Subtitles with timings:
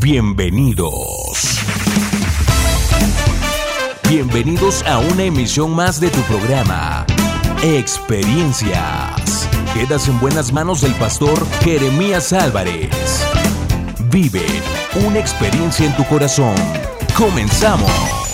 [0.00, 1.60] Bienvenidos.
[4.08, 7.06] Bienvenidos a una emisión más de tu programa,
[7.62, 9.48] Experiencias.
[9.72, 13.24] Quedas en buenas manos del pastor Jeremías Álvarez.
[14.10, 14.44] Vive
[15.06, 16.54] una experiencia en tu corazón.
[17.16, 18.25] Comenzamos.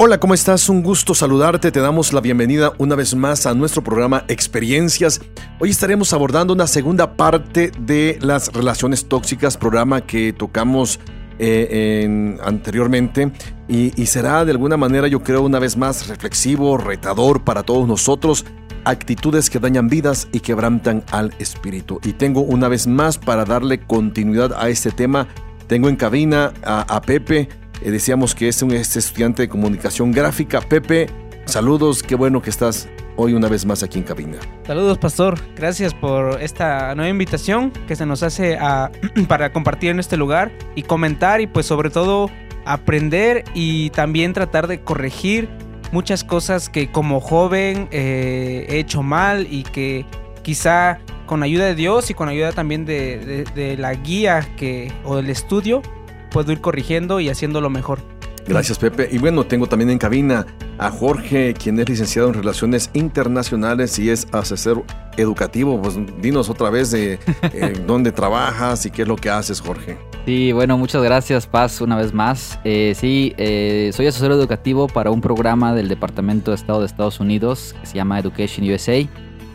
[0.00, 0.68] Hola, ¿cómo estás?
[0.68, 1.72] Un gusto saludarte.
[1.72, 5.20] Te damos la bienvenida una vez más a nuestro programa Experiencias.
[5.58, 11.00] Hoy estaremos abordando una segunda parte de las relaciones tóxicas, programa que tocamos
[11.40, 13.32] eh, anteriormente
[13.66, 17.88] y, y será de alguna manera yo creo una vez más reflexivo, retador para todos
[17.88, 18.44] nosotros
[18.84, 21.98] actitudes que dañan vidas y quebrantan al espíritu.
[22.04, 25.26] Y tengo una vez más para darle continuidad a este tema,
[25.66, 27.48] tengo en cabina a, Pepe,
[27.82, 30.60] eh, decíamos que es un estudiante de comunicación gráfica.
[30.60, 31.08] Pepe,
[31.44, 34.38] saludos, qué bueno que estás hoy una vez más aquí en cabina.
[34.66, 35.38] Saludos, pastor.
[35.56, 38.90] Gracias por esta nueva invitación que se nos hace a,
[39.28, 42.30] para compartir en este lugar y comentar y pues sobre todo
[42.64, 45.48] aprender y también tratar de corregir
[45.90, 50.04] muchas cosas que como joven eh, he hecho mal y que
[50.42, 55.16] quizá con ayuda de Dios y con ayuda también de, de la guía que, o
[55.16, 55.82] del estudio
[56.30, 58.00] puedo ir corrigiendo y haciéndolo mejor.
[58.48, 59.08] Gracias, Pepe.
[59.12, 60.46] Y bueno, tengo también en cabina
[60.78, 64.84] a Jorge, quien es licenciado en Relaciones Internacionales y es asesor
[65.18, 65.80] educativo.
[65.82, 69.98] Pues dinos otra vez de eh, dónde trabajas y qué es lo que haces, Jorge.
[70.24, 72.58] Sí, bueno, muchas gracias, Paz, una vez más.
[72.64, 77.20] Eh, sí, eh, soy asesor educativo para un programa del Departamento de Estado de Estados
[77.20, 78.96] Unidos que se llama Education USA.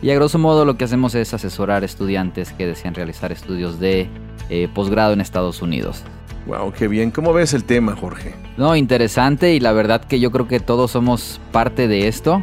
[0.02, 4.08] Y a grosso modo lo que hacemos es asesorar estudiantes que desean realizar estudios de
[4.72, 6.04] posgrado en Estados Unidos.
[6.46, 7.10] Wow, qué bien.
[7.10, 8.34] ¿Cómo ves el tema, Jorge?
[8.56, 12.42] No, interesante y la verdad que yo creo que todos somos parte de esto,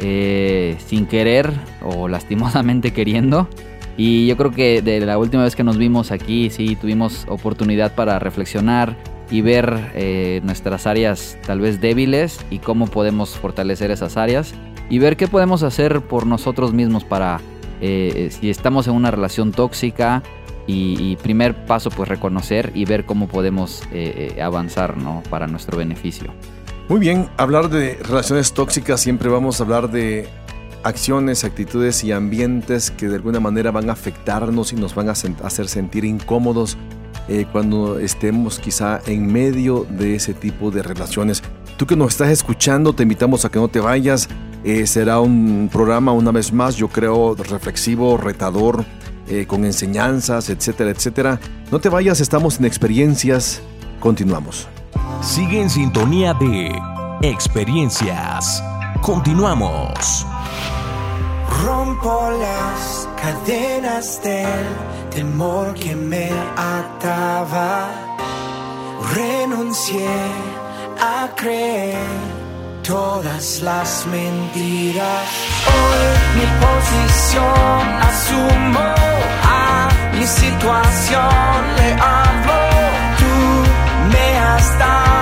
[0.00, 3.48] eh, sin querer o lastimosamente queriendo.
[3.96, 7.94] Y yo creo que de la última vez que nos vimos aquí, sí, tuvimos oportunidad
[7.94, 8.96] para reflexionar
[9.30, 14.54] y ver eh, nuestras áreas tal vez débiles y cómo podemos fortalecer esas áreas
[14.88, 17.40] y ver qué podemos hacer por nosotros mismos para,
[17.80, 20.22] eh, si estamos en una relación tóxica,
[20.70, 25.22] y, primer paso, pues reconocer y ver cómo podemos eh, eh, avanzar, ¿no?
[25.30, 26.30] Para nuestro beneficio.
[26.90, 30.28] Muy bien, hablar de relaciones tóxicas siempre vamos a hablar de
[30.82, 35.12] acciones, actitudes y ambientes que de alguna manera van a afectarnos y nos van a
[35.12, 36.76] hacer sentir incómodos
[37.28, 41.42] eh, cuando estemos quizá en medio de ese tipo de relaciones.
[41.78, 44.28] Tú que nos estás escuchando, te invitamos a que no te vayas.
[44.84, 48.84] será un programa una vez más, yo creo, reflexivo, retador,
[49.28, 51.40] eh, con enseñanzas, etcétera, etcétera.
[51.70, 53.60] No te vayas, estamos en experiencias.
[54.00, 54.68] Continuamos.
[55.20, 56.72] Sigue en sintonía de
[57.22, 58.62] experiencias.
[59.02, 60.26] Continuamos.
[61.64, 64.66] Rompo las cadenas del
[65.10, 67.90] temor que me ataba.
[69.14, 70.08] Renuncié
[71.00, 71.98] a creer
[72.82, 75.28] todas las mentiras.
[75.66, 79.17] Hoy mi posición asumo
[80.18, 82.58] mi situación le hablo,
[83.18, 85.17] tú me has dado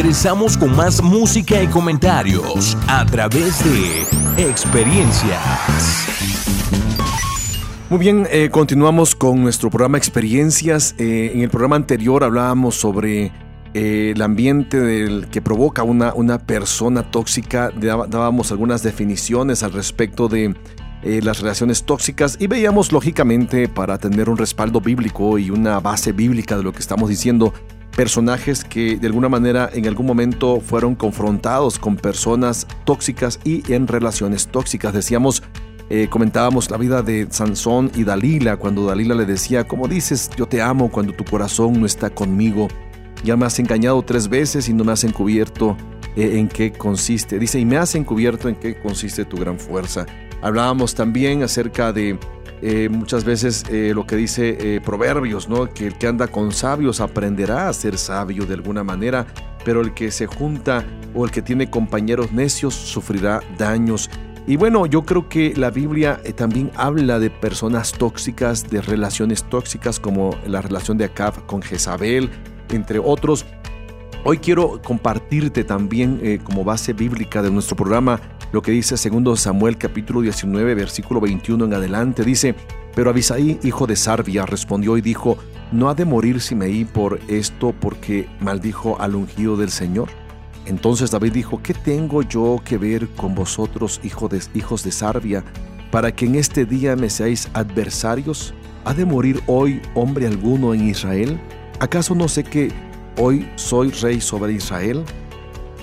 [0.00, 5.38] Regresamos con más música y comentarios a través de experiencias.
[7.90, 10.94] Muy bien, eh, continuamos con nuestro programa Experiencias.
[10.96, 13.30] Eh, en el programa anterior hablábamos sobre
[13.74, 17.70] eh, el ambiente del que provoca una, una persona tóxica.
[17.70, 20.54] Dábamos algunas definiciones al respecto de
[21.02, 26.56] las relaciones tóxicas y veíamos lógicamente para tener un respaldo bíblico y una base bíblica
[26.56, 27.52] de lo que estamos diciendo
[27.96, 33.86] personajes que de alguna manera en algún momento fueron confrontados con personas tóxicas y en
[33.86, 34.92] relaciones tóxicas.
[34.92, 35.42] Decíamos,
[35.92, 40.46] eh, comentábamos la vida de Sansón y Dalila, cuando Dalila le decía, como dices, yo
[40.46, 42.68] te amo cuando tu corazón no está conmigo.
[43.24, 45.76] Ya me has engañado tres veces y no me has encubierto
[46.16, 47.38] eh, en qué consiste.
[47.38, 50.06] Dice, y me has encubierto en qué consiste tu gran fuerza.
[50.42, 52.18] Hablábamos también acerca de
[52.62, 55.72] eh, muchas veces eh, lo que dice eh, Proverbios, ¿no?
[55.72, 59.26] que el que anda con sabios aprenderá a ser sabio de alguna manera,
[59.64, 60.84] pero el que se junta
[61.14, 64.10] o el que tiene compañeros necios sufrirá daños.
[64.46, 70.00] Y bueno, yo creo que la Biblia también habla de personas tóxicas, de relaciones tóxicas
[70.00, 72.30] como la relación de Acab con Jezabel,
[72.70, 73.46] entre otros.
[74.24, 78.20] Hoy quiero compartirte también como base bíblica de nuestro programa
[78.52, 82.24] lo que dice 2 Samuel capítulo 19 versículo 21 en adelante.
[82.24, 82.54] Dice,
[82.94, 85.38] pero Abisaí, hijo de Sarbia, respondió y dijo,
[85.72, 90.08] ¿no ha de morir Simeí por esto porque maldijo al ungido del Señor?
[90.66, 95.44] Entonces David dijo, ¿qué tengo yo que ver con vosotros, de, hijos de Sarbia,
[95.90, 98.54] para que en este día me seáis adversarios?
[98.84, 101.40] ¿Ha de morir hoy hombre alguno en Israel?
[101.78, 102.70] ¿Acaso no sé que
[103.16, 105.04] hoy soy rey sobre Israel?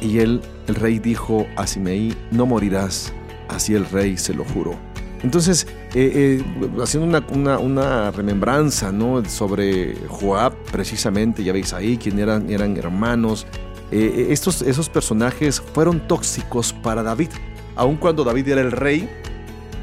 [0.01, 3.13] Y él, el rey dijo a Simeí, no morirás.
[3.47, 4.77] Así el rey se lo juró.
[5.23, 7.23] Entonces, eh, eh, haciendo
[7.63, 9.23] una, remembranza ¿no?
[9.25, 13.47] sobre Joab, precisamente, ya veis ahí, quién eran, eran hermanos.
[13.91, 17.29] Eh, estos, esos personajes fueron tóxicos para David.
[17.75, 19.09] Aun cuando David era el rey,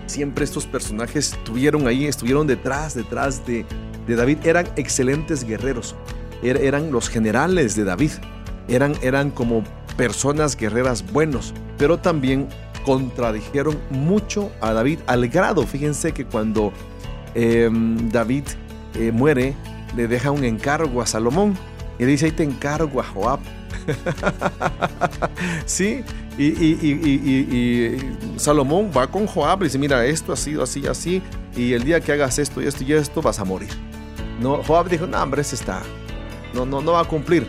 [0.07, 3.67] siempre estos personajes estuvieron ahí, estuvieron detrás, detrás de,
[4.07, 4.39] de David.
[4.45, 5.97] Eran excelentes guerreros.
[6.43, 8.13] Er, eran los generales de David.
[8.69, 9.65] Eran, eran como
[9.97, 12.49] personas guerreras buenos, pero también
[12.85, 16.73] contradijeron mucho a David al grado, fíjense que cuando
[17.35, 18.45] em, David
[18.95, 19.55] eh, muere,
[19.97, 21.57] le deja un encargo a Salomón
[21.99, 23.41] y dice, ahí te encargo a Joab.
[25.67, 26.03] sí,
[26.39, 27.99] y, y,
[28.37, 31.23] Salomón va con Joab y dice, mira, esto ha sido así, así,
[31.57, 33.71] y el día que hagas esto y esto y esto vas a morir.
[34.41, 35.83] No, Joab dijo, no, hombre, ese está,
[36.53, 37.47] no, no, no va a cumplir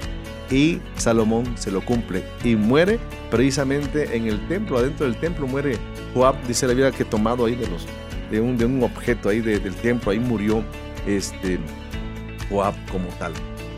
[0.49, 2.99] y Salomón se lo cumple y muere
[3.31, 5.77] precisamente en el templo, adentro del templo muere
[6.13, 7.85] Joab, dice la vida que tomado ahí de, los,
[8.31, 10.63] de, un, de un objeto ahí del templo, ahí murió
[11.05, 11.59] este,
[12.49, 13.33] Joab como tal.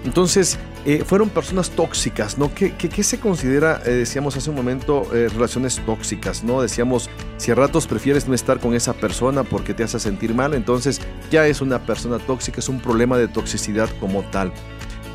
[0.06, 2.54] Entonces, eh, fueron personas tóxicas, ¿no?
[2.54, 6.62] ¿Qué, qué, se considera, eh, decíamos hace un momento, eh, relaciones tóxicas, ¿no?
[6.62, 10.54] Decíamos, si a ratos prefieres no estar con esa persona porque te hace sentir mal,
[10.54, 14.54] entonces ya es una persona tóxica, es un problema de toxicidad como tal.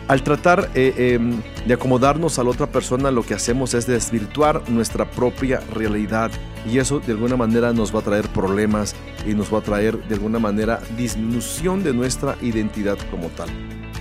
[0.08, 4.68] Al tratar eh, em, de acomodarnos a la otra persona, lo que hacemos es desvirtuar
[4.68, 6.30] nuestra propia realidad
[6.70, 8.94] y eso de alguna manera nos va a traer problemas
[9.26, 13.48] y nos va a traer de alguna manera disminución de nuestra identidad como tal.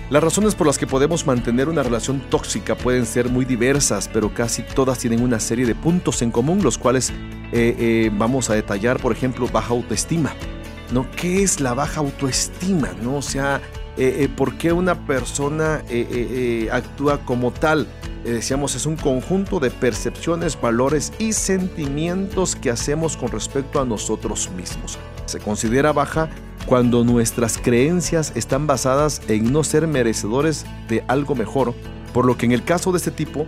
[0.10, 4.34] Las razones por las que podemos mantener una relación tóxica pueden ser muy diversas, pero
[4.34, 7.12] casi todas tienen una serie de puntos en común, los cuales
[7.54, 10.34] eh, eh, vamos a detallar, por ejemplo, baja autoestima.
[10.92, 11.10] ¿no?
[11.12, 12.90] ¿Qué es la baja autoestima?
[13.02, 13.16] ¿no?
[13.16, 13.62] O sea,
[13.98, 17.88] eh, eh, por qué una persona eh, actúa como tal.
[18.24, 24.50] decíamos, es un conjunto de percepciones, valores y sentimientos que hacemos con respecto a nosotros
[24.56, 24.98] mismos.
[25.26, 26.30] Se considera baja
[26.66, 31.74] cuando nuestras creencias están basadas en no ser merecedores de algo mejor,
[32.14, 33.48] por lo que en el caso de este tipo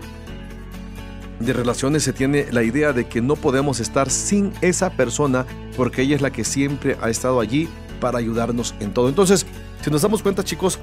[1.40, 5.46] de relaciones se tiene la idea de que no podemos estar sin esa persona
[5.76, 7.70] porque ella es la que siempre ha estado allí
[8.00, 9.10] para ayudarnos en todo.
[9.10, 9.46] Entonces,
[9.84, 10.80] si nos damos cuenta, chicos,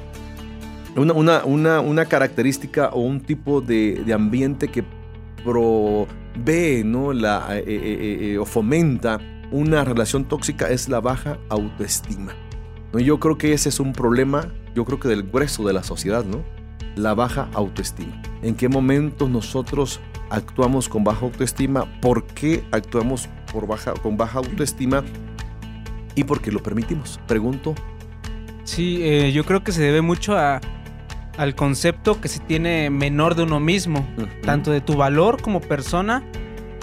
[0.95, 4.85] una, una, característica o un tipo de, ambiente que
[5.43, 7.15] provee ¿no?
[7.15, 9.19] la, eh, eh, eh, o fomenta
[9.51, 12.35] una relación tóxica es la baja autoestima.
[12.93, 13.01] ¿no?
[13.01, 16.25] Yo creo que ese es un problema, yo creo que del grueso de la sociedad,
[16.25, 16.45] ¿no?
[16.95, 18.21] La baja autoestima.
[18.43, 21.87] ¿En qué momentos nosotros actuamos con baja autoestima?
[22.03, 25.05] ¿Por qué actuamos por baja, con baja autoestima?
[26.17, 27.19] ¿Y por qué lo permitimos?
[27.27, 27.75] Pregunto
[28.65, 30.61] Sí, eh, yo creo que se debe mucho a,
[31.37, 34.07] al concepto que se tiene menor de uno mismo,
[34.43, 36.23] tanto de tu valor como persona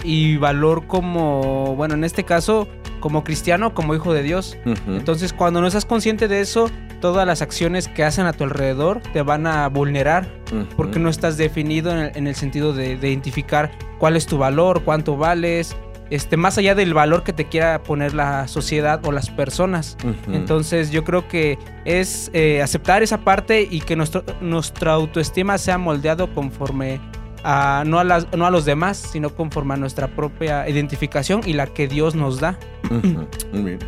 [0.04, 2.68] y valor como, bueno, en este caso,
[3.00, 4.56] como cristiano, como hijo de Dios.
[4.86, 6.70] Entonces, cuando no estás consciente de eso,
[7.00, 10.28] todas las acciones que hacen a tu alrededor te van a vulnerar
[10.76, 14.38] porque no estás definido en el, en el sentido de, de identificar cuál es tu
[14.38, 15.76] valor, cuánto vales,
[16.10, 19.96] este, más allá del valor que te quiera poner la sociedad o las personas.
[20.32, 25.78] Entonces yo creo que es eh, aceptar esa parte y que nuestro, nuestra autoestima sea
[25.78, 27.00] moldeado conforme
[27.44, 31.52] a no, a las, no a los demás, sino conforme a nuestra propia identificación y
[31.52, 32.58] la que Dios nos da.
[33.52, 33.78] Muy bien.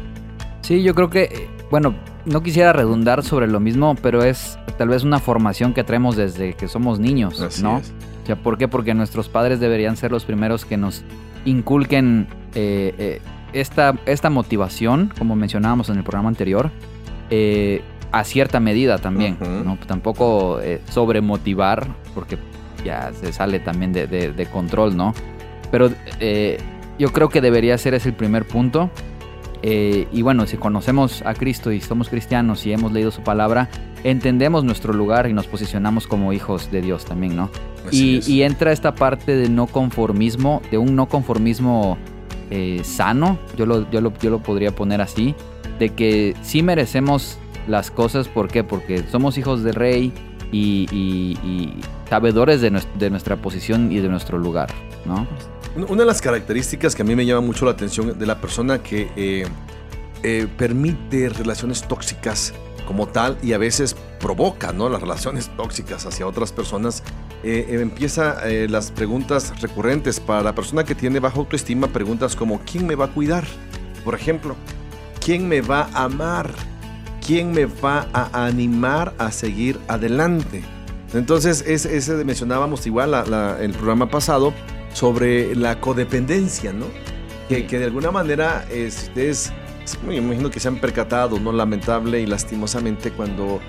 [0.63, 1.95] Sí, yo creo que, bueno,
[2.27, 6.55] no quisiera redundar sobre lo mismo, pero es tal vez una formación que traemos desde
[6.55, 7.79] que somos niños, Así ¿no?
[7.79, 7.93] es.
[8.23, 8.69] O sea, ¿por qué?
[8.69, 11.03] Porque nuestros padres deberían ser los primeros que nos
[11.45, 13.21] inculquen eh, eh,
[13.53, 16.71] esta, esta motivación, como mencionábamos en el programa anterior,
[17.31, 17.83] eh,
[18.13, 19.51] a cierta medida también, Ujú.
[19.65, 19.79] ¿no?
[19.87, 22.39] Tampoco sobremotivar, porque
[22.85, 25.15] ya se sale también de, de- de control, ¿no?
[25.71, 25.91] Pero
[26.99, 28.91] yo creo que debería ser ese el primer punto.
[29.63, 33.69] Y bueno, si conocemos a Cristo y somos cristianos y hemos leído su palabra,
[34.03, 37.51] entendemos nuestro lugar y nos posicionamos como hijos de Dios también, ¿no?
[37.97, 41.99] Y, entra esta parte de no conformismo, de un no conformismo
[42.51, 45.35] eh, sano, yo lo, yo, lo, yo lo podría poner así,
[45.79, 48.65] de que sí merecemos las cosas, ¿por qué?
[48.65, 50.13] Porque somos hijos del rey
[50.53, 51.75] y, y- y
[52.09, 54.69] sabedores de, nues- de nuestra posición y de nuestro lugar,
[55.05, 55.27] ¿no?
[55.89, 58.83] Una de las características que a mí me llama mucho la atención de la persona
[58.83, 59.47] que eh,
[60.25, 62.53] eh, permite relaciones tóxicas
[62.91, 64.89] como tal y a veces provoca ¿no?
[64.89, 67.05] las relaciones tóxicas hacia otras personas,
[67.45, 72.35] eh, eh, empieza eh, las preguntas recurrentes para la persona que tiene baja autoestima, preguntas
[72.35, 73.45] como ¿quién me va a cuidar?
[74.05, 74.57] Por ejemplo,
[75.25, 76.51] ¿quién me va a amar?
[77.25, 80.65] ¿Quién me va a animar a seguir adelante?
[81.15, 84.53] Entonces, ese, ese mencionábamos igual la- el programa pasado
[84.95, 86.87] sobre la codependencia, ¿no?
[87.49, 89.53] Que, que de alguna manera es, ustedes,
[90.07, 91.53] me imagino que se han percatado, ¿no?
[91.53, 93.61] Lamentable y lastimosamente cuando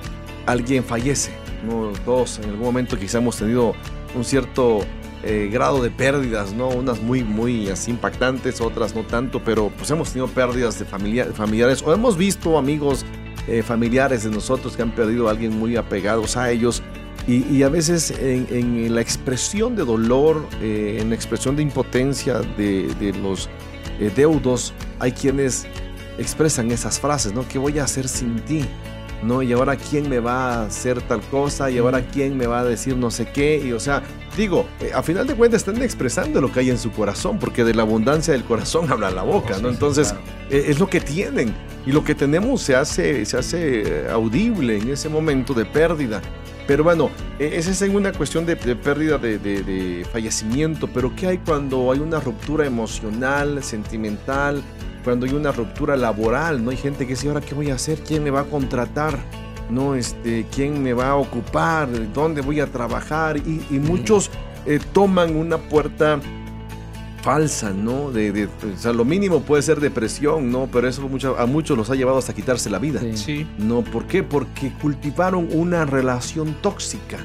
[0.46, 1.32] alguien fallece,
[1.66, 1.92] ¿no?
[1.92, 3.74] En algún momento quizá hemos tenido
[4.16, 4.82] un cierto
[5.24, 6.70] eh, grado de pérdidas, ¿no?
[6.70, 11.28] Unas muy, muy así impactantes, otras no tanto, pero pues hemos tenido pérdidas de familia-
[11.34, 13.06] familiares o hemos visto amigos
[13.48, 16.82] eh, familiares de nosotros que han perdido a alguien muy apegados a ellos.
[17.28, 23.14] Y, a veces en, la expresión de dolor, eh, en la expresión de impotencia de,
[23.22, 23.48] los
[24.16, 25.68] deudos, hay quienes
[26.18, 27.48] expresan esas frases, ¿no?
[27.48, 28.66] ¿Qué voy a hacer sin ti?
[29.24, 29.44] ¿No?
[29.44, 32.64] Y ahora quién me va a hacer tal cosa, y ahora quién me va a
[32.66, 34.02] decir no sé qué, y o sea,
[34.36, 37.64] digo, eh, a final de cuentas están expresando lo que hay en su corazón, porque
[37.64, 39.70] de la abundancia del corazón habla la boca, ¿no?
[39.70, 40.16] Entonces,
[40.50, 41.54] eh, es lo que tienen,
[41.86, 46.20] y lo que tenemos se hace, se hace eh, audible en ese momento de pérdida.
[46.66, 51.16] Pero bueno, eh, esa es una cuestión de, de pérdida de, de- de fallecimiento, pero
[51.16, 54.64] ¿qué hay cuando hay una ruptura emocional, sentimental,
[55.04, 56.64] cuando hay una ruptura laboral?
[56.64, 58.00] ¿No hay gente que dice, ahora qué voy a hacer?
[58.00, 59.18] ¿Quién me va a contratar?
[59.70, 59.96] ¿No?
[59.96, 61.88] Este, ¿Quién me va a ocupar?
[62.14, 63.38] ¿Dónde voy a trabajar?
[63.38, 64.30] Y, y muchos
[64.66, 66.20] eh, toman una puerta
[67.22, 68.12] falsa, ¿no?
[68.12, 70.68] De, de- o sea, lo mínimo puede ser depresión, ¿no?
[70.72, 73.00] Pero eso mucho- a muchos los ha llevado hasta quitarse la vida.
[73.00, 73.16] Sí.
[73.18, 73.48] Sí.
[73.60, 74.24] No, ¿por qué?
[74.24, 77.18] Porque cultivaron una relación tóxica,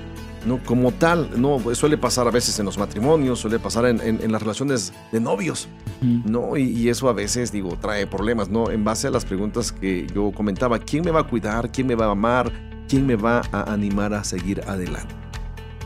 [0.47, 0.59] ¿no?
[0.65, 4.33] Como tal, no, suele pasar a veces en los matrimonios, suele pasar en, en- en
[4.33, 5.69] las relaciones de novios.
[6.03, 6.57] ¿no?
[6.57, 8.71] Y, y eso a veces, digo, trae problemas, ¿no?
[8.71, 11.73] En base a las preguntas que yo comentaba, ¿quién me va a cuidar?
[11.73, 12.53] ¿Quién me va a amar?
[12.89, 15.15] ¿Quién me va a animar a seguir adelante?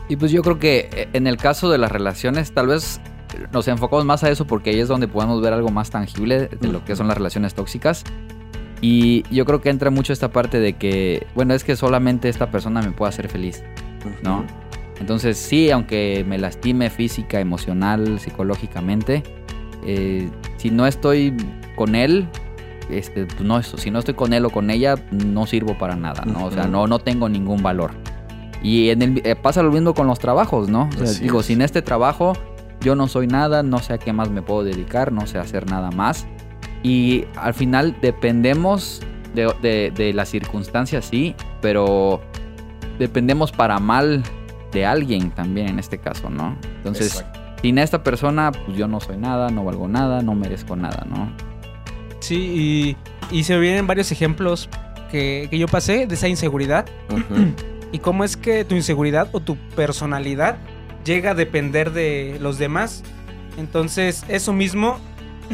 [0.09, 2.99] Y pues yo creo que eh, en el caso de las relaciones, tal vez
[3.53, 6.67] nos enfocamos más a eso porque ahí es donde podemos ver algo más tangible de
[6.67, 8.03] lo que son las relaciones tóxicas.
[8.81, 12.51] Y yo creo que entra mucho esta parte de que, bueno, es que solamente esta
[12.51, 13.63] persona me puede hacer feliz,
[14.23, 14.45] ¿no?
[14.99, 19.23] Entonces sí, aunque me lastime física, emocional, psicológicamente,
[19.85, 21.35] eh, si no estoy
[21.75, 22.27] con él,
[22.89, 26.23] este, pues no, si no estoy con él o con ella, no sirvo para nada,
[26.25, 26.45] ¿no?
[26.45, 27.91] O sea, no, no tengo ningún valor.
[28.61, 30.87] Y en el, eh, pasa lo mismo con los trabajos, ¿no?
[31.01, 31.47] O sea, digo, es.
[31.47, 32.33] sin este trabajo
[32.81, 35.69] yo no soy nada, no sé a qué más me puedo dedicar, no sé hacer
[35.69, 36.27] nada más.
[36.83, 39.01] Y al final dependemos
[39.33, 42.21] de, de- de las circunstancias, sí, pero
[43.01, 44.23] dependemos para mal
[44.71, 46.55] de alguien también en este caso, ¿no?
[46.77, 47.39] Entonces, Exacto.
[47.61, 51.31] sin esta persona, pues yo no soy nada, no valgo nada, no merezco nada, ¿no?
[52.19, 52.95] Sí,
[53.31, 54.69] y, y se vienen varios ejemplos
[55.09, 56.85] que, que yo pasé de esa inseguridad.
[57.93, 60.55] Y cómo es que tu inseguridad o tu personalidad
[61.03, 63.03] llega a depender de los demás.
[63.57, 64.97] Entonces, eso mismo,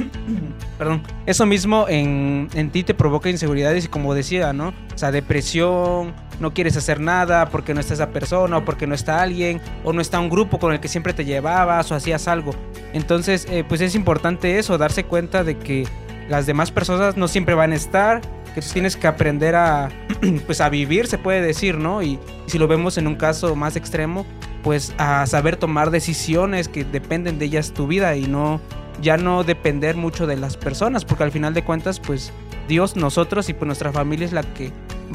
[0.78, 4.70] perdón, eso mismo en, en ti te provoca inseguridades y como decía, ¿no?
[4.94, 8.96] O sea, depresión, no quieres hacer nada porque no está esa persona o porque no
[8.96, 12.28] está alguien o no está un grupo con el que siempre te llevabas o hacías
[12.28, 12.52] algo.
[12.94, 15.88] Entonces, eh, pues es importante eso, darse cuenta de que
[16.30, 18.22] las demás personas no siempre van a estar,
[18.54, 19.90] que tienes que aprender a,
[20.46, 22.02] pues a vivir, se puede decir, ¿no?
[22.02, 24.26] Y si lo vemos en un caso más extremo,
[24.64, 28.60] pues a saber tomar decisiones que dependen de ellas tu vida y no
[29.02, 32.32] ya no depender mucho de las personas, porque al final de cuentas, pues
[32.68, 34.72] Dios, nosotros y pues nuestra familia es la que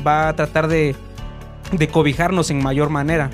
[0.07, 0.95] va a tratar de,
[1.73, 3.31] de cobijarnos en mayor manera.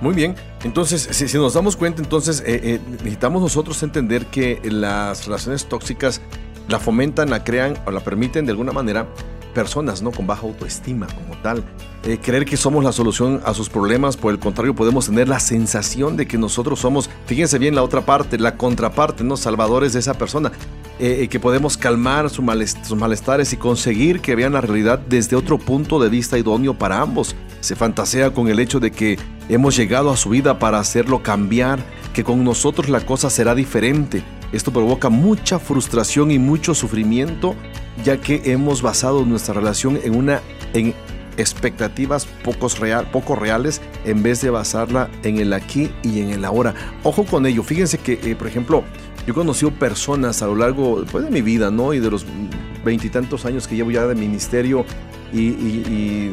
[0.00, 0.34] Muy bien,
[0.64, 6.20] entonces si, nos damos cuenta, entonces eh, eh, necesitamos nosotros entender que las relaciones tóxicas
[6.68, 9.06] la fomentan, la crean o la permiten de alguna manera
[9.52, 11.64] personas no con baja autoestima como tal.
[12.04, 15.38] Eh, creer que somos la solución a sus problemas, por el contrario, podemos tener la
[15.38, 19.36] sensación de que nosotros somos, fíjense bien la otra parte, la contraparte, ¿no?
[19.36, 20.50] Salvadores de esa persona.
[20.98, 25.58] Eh, eh, que podemos calmar sus malestares y conseguir que vean la realidad desde otro
[25.58, 27.34] punto de vista idóneo para ambos.
[27.60, 29.18] Se fantasea con el hecho de que
[29.48, 31.80] hemos llegado a su vida para hacerlo cambiar,
[32.12, 34.22] que con nosotros la cosa será diferente.
[34.52, 37.54] Esto provoca mucha frustración y mucho sufrimiento,
[38.04, 40.40] ya que hemos basado nuestra relación en una
[40.74, 40.94] en
[41.38, 46.44] expectativas pocos real, poco reales en vez de basarla en el aquí y en el
[46.44, 46.74] ahora.
[47.02, 47.62] Ojo con ello.
[47.62, 48.84] Fíjense que, eh, por ejemplo,
[49.26, 51.94] yo he conocido personas a lo largo pues, de mi vida, ¿no?
[51.94, 52.26] Y de los
[52.84, 54.84] veintitantos años que llevo ya de ministerio
[55.32, 56.30] y,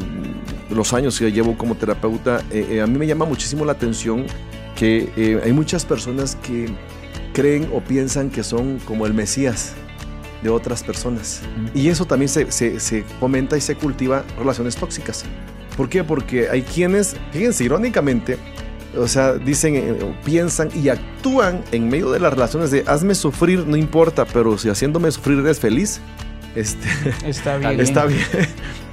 [0.70, 4.24] los años que llevo como terapeuta, eh, eh, a mí me llama muchísimo la atención
[4.76, 6.68] que hay muchas personas que
[7.32, 9.74] creen o piensan que son como el Mesías
[10.42, 11.42] de otras personas.
[11.74, 15.24] Y eso también se, se, se fomenta y se cultiva relaciones tóxicas.
[15.76, 16.04] ¿Por qué?
[16.04, 18.38] Porque hay quienes, fíjense, irónicamente,
[18.96, 23.66] o sea, dicen, eh, piensan y actúan en medio de las relaciones de hazme sufrir,
[23.66, 26.00] no importa, pero si haciéndome sufrir eres feliz,
[26.54, 26.88] este,
[27.26, 27.80] Está bien.
[27.80, 28.20] está bien.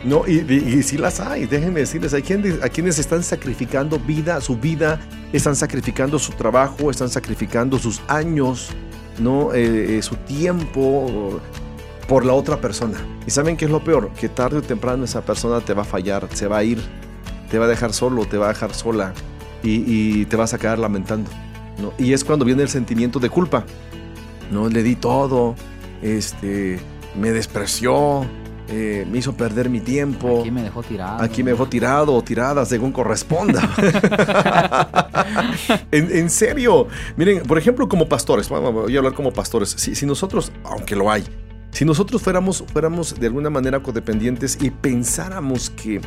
[0.04, 4.00] No, y, y, y sí las hay, déjenme decirles, hay quienes, a quienes están sacrificando
[4.00, 5.00] vida, su vida,
[5.34, 8.70] están sacrificando su trabajo, están sacrificando sus años,
[9.20, 9.54] ¿no?
[9.54, 11.42] Eh, eh, su tiempo
[12.08, 12.98] por la otra persona.
[13.26, 14.12] ¿Y saben qué es lo peor?
[14.14, 16.80] Que tarde o temprano esa persona te va a fallar, se va a ir,
[17.50, 19.14] te va a dejar solo, te va a dejar sola
[19.64, 19.84] y,
[20.22, 21.30] y te vas a quedar lamentando.
[21.82, 21.94] ¿no?
[21.98, 23.66] Y es cuando viene el sentimiento de culpa.
[24.52, 25.56] No le di todo,
[26.02, 26.80] este,
[27.20, 28.26] me despreció,
[28.68, 30.42] eh, me hizo perder mi tiempo.
[30.42, 31.24] Aquí me dejó tirado.
[31.24, 33.62] Aquí me dejó tirado o tirada según corresponda.
[35.92, 36.88] en, en serio.
[37.16, 39.70] Miren, por ejemplo, como pastores, voy a hablar como pastores.
[39.70, 41.24] Si, si nosotros, aunque lo hay,
[41.72, 46.02] si nosotros fuéramos, fuéramos de alguna manera codependientes y pensáramos que,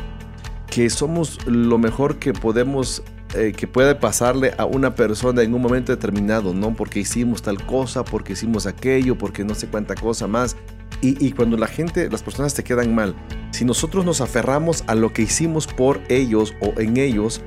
[0.67, 3.03] que somos lo mejor que podemos,
[3.35, 6.75] eh, que puede pasarle a una persona en un momento determinado, ¿no?
[6.75, 10.57] Porque hicimos tal cosa, porque hicimos aquello, porque no sé cuánta cosa más.
[11.01, 13.15] Y, y, cuando la gente, las personas te quedan mal,
[13.51, 17.41] si nosotros nos aferramos a lo que hicimos por ellos o en ellos,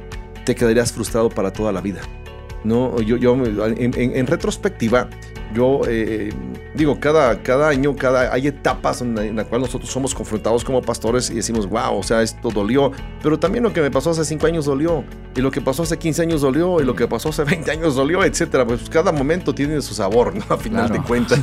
[0.44, 2.00] te quedarías frustrado para toda la vida.
[2.64, 5.08] No, yo, yo en, en, en retrospectiva,
[5.54, 6.32] yo eh,
[6.74, 10.80] digo, cada, cada año, cada, hay etapas en, en las cuales nosotros somos confrontados como
[10.80, 12.90] pastores y decimos, wow, o sea, esto dolió.
[13.22, 15.04] Pero también lo que me pasó hace 5 años dolió,
[15.36, 17.94] y lo que pasó hace 15 años dolió, y lo que pasó hace 20 años
[17.94, 18.66] dolió, etcétera.
[18.66, 20.44] Pues cada momento tiene su sabor, ¿no?
[20.48, 21.02] A final claro.
[21.02, 21.40] de cuentas.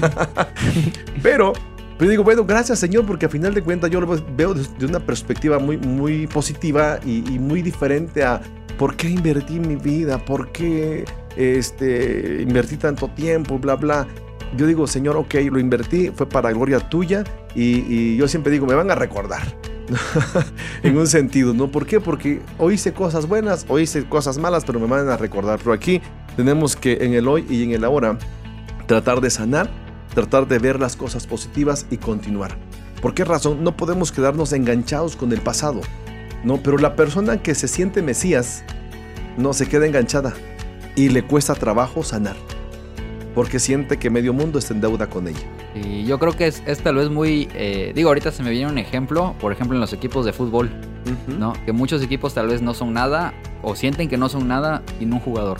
[1.23, 1.53] Pero
[2.01, 4.99] pero digo, bueno, gracias Señor, porque a final de cuentas yo lo veo desde una
[4.99, 8.41] perspectiva muy, muy positiva y, y, muy diferente a
[8.79, 14.07] por qué invertí mi vida, por qué este, invertí tanto tiempo, bla, bla.
[14.57, 18.65] Yo digo, Señor, ok, lo invertí, fue para gloria tuya y, y yo siempre digo,
[18.65, 19.43] me van a recordar.
[20.81, 21.69] en un sentido, ¿no?
[21.69, 21.99] ¿Por qué?
[21.99, 25.59] Porque hoy hice cosas buenas, hoy hice cosas malas, pero me van a recordar.
[25.59, 26.01] Pero aquí
[26.35, 28.17] tenemos que en el hoy y en el ahora
[28.87, 29.69] tratar de sanar
[30.13, 32.57] tratar de ver las cosas positivas y continuar.
[33.01, 33.63] ¿Por qué razón?
[33.63, 35.81] No podemos quedarnos enganchados con el pasado.
[36.43, 38.63] No, pero la persona que se siente Mesías
[39.37, 40.33] no se queda enganchada
[40.95, 42.35] y le cuesta trabajo sanar.
[43.33, 45.39] Porque siente que medio mundo está en deuda con ella.
[45.73, 47.47] Y yo creo que es, es tal vez muy...
[47.53, 50.69] Eh, digo, ahorita se me viene un ejemplo, por ejemplo, en los equipos de fútbol,
[51.05, 51.37] uh -huh.
[51.37, 51.53] ¿no?
[51.65, 55.13] Que muchos equipos tal vez no son nada o sienten que no son nada sin
[55.13, 55.59] un jugador,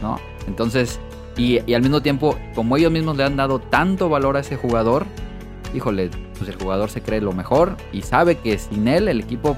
[0.00, 0.20] ¿no?
[0.46, 1.00] Entonces,
[1.36, 4.56] y, y, al mismo tiempo, como ellos mismos le han dado tanto valor a ese
[4.56, 5.06] jugador,
[5.74, 9.56] híjole, pues el jugador se cree lo mejor y sabe que sin él el equipo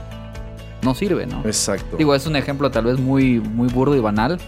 [0.83, 1.43] no sirve, ¿no?
[1.45, 1.97] Exacto.
[1.97, 4.39] Digo, es un ejemplo tal vez muy, muy burdo y banal,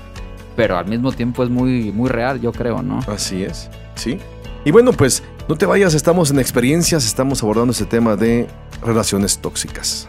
[0.56, 3.00] pero al mismo tiempo es muy, muy real, yo creo, ¿no?
[3.06, 4.18] Así es, sí.
[4.64, 8.46] Y bueno, pues no te vayas, estamos en experiencias, estamos abordando ese tema de
[8.82, 10.08] relaciones tóxicas.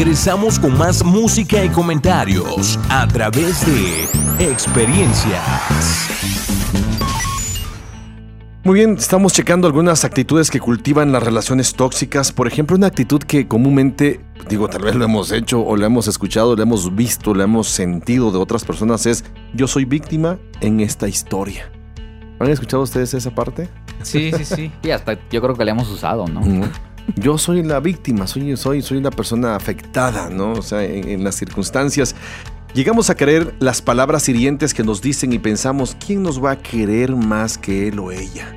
[0.00, 4.08] Regresamos con más música y comentarios a través de
[4.50, 6.08] experiencias.
[8.64, 12.32] Muy bien, estamos checando algunas actitudes que cultivan las relaciones tóxicas.
[12.32, 16.08] Por ejemplo, una actitud que comúnmente, digo, tal vez lo hemos hecho o lo hemos
[16.08, 20.80] escuchado, lo hemos visto, lo hemos sentido de otras personas es yo soy víctima en
[20.80, 21.70] esta historia.
[22.38, 23.68] ¿Han escuchado ustedes esa parte?
[24.02, 24.72] Sí, sí, sí.
[24.82, 26.40] Y hasta yo creo que le hemos usado, ¿no?
[27.16, 30.52] Yo soy la víctima, soy, soy, soy una persona afectada, ¿no?
[30.52, 32.14] O sea, en, en las circunstancias.
[32.74, 36.58] Llegamos a creer las palabras hirientes que nos dicen y pensamos, ¿quién nos va a
[36.58, 38.56] querer más que él o ella?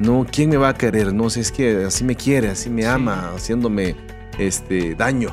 [0.00, 1.14] No, ¿quién me va a querer?
[1.14, 3.94] No, si es que así me quiere, así me ama, haciéndome
[4.36, 5.30] este daño,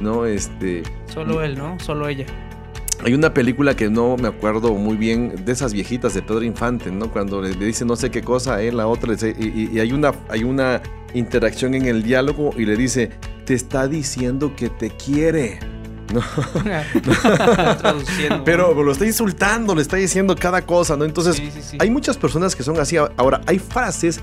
[0.00, 0.24] ¿no?
[0.24, 1.78] Este, Solo él, ¿no?
[1.80, 2.24] Solo ella.
[3.04, 6.90] hay una película que no me acuerdo muy bien de esas viejitas de Pedro Infante,
[6.90, 7.10] ¿no?
[7.12, 10.12] Cuando le, dice no sé qué cosa a él, la otra, y- y hay, una,
[10.30, 10.80] hay una
[11.14, 13.10] interacción en el diálogo y le dice,
[13.44, 15.58] te está diciendo que te quiere.
[16.14, 16.22] No,
[18.44, 21.04] pero lo está insultando, le está diciendo cada cosa, ¿no?
[21.04, 21.78] Entonces, Sí, sí, sí.
[21.80, 22.96] hay muchas personas que son así.
[22.96, 24.20] Ahora, hay frases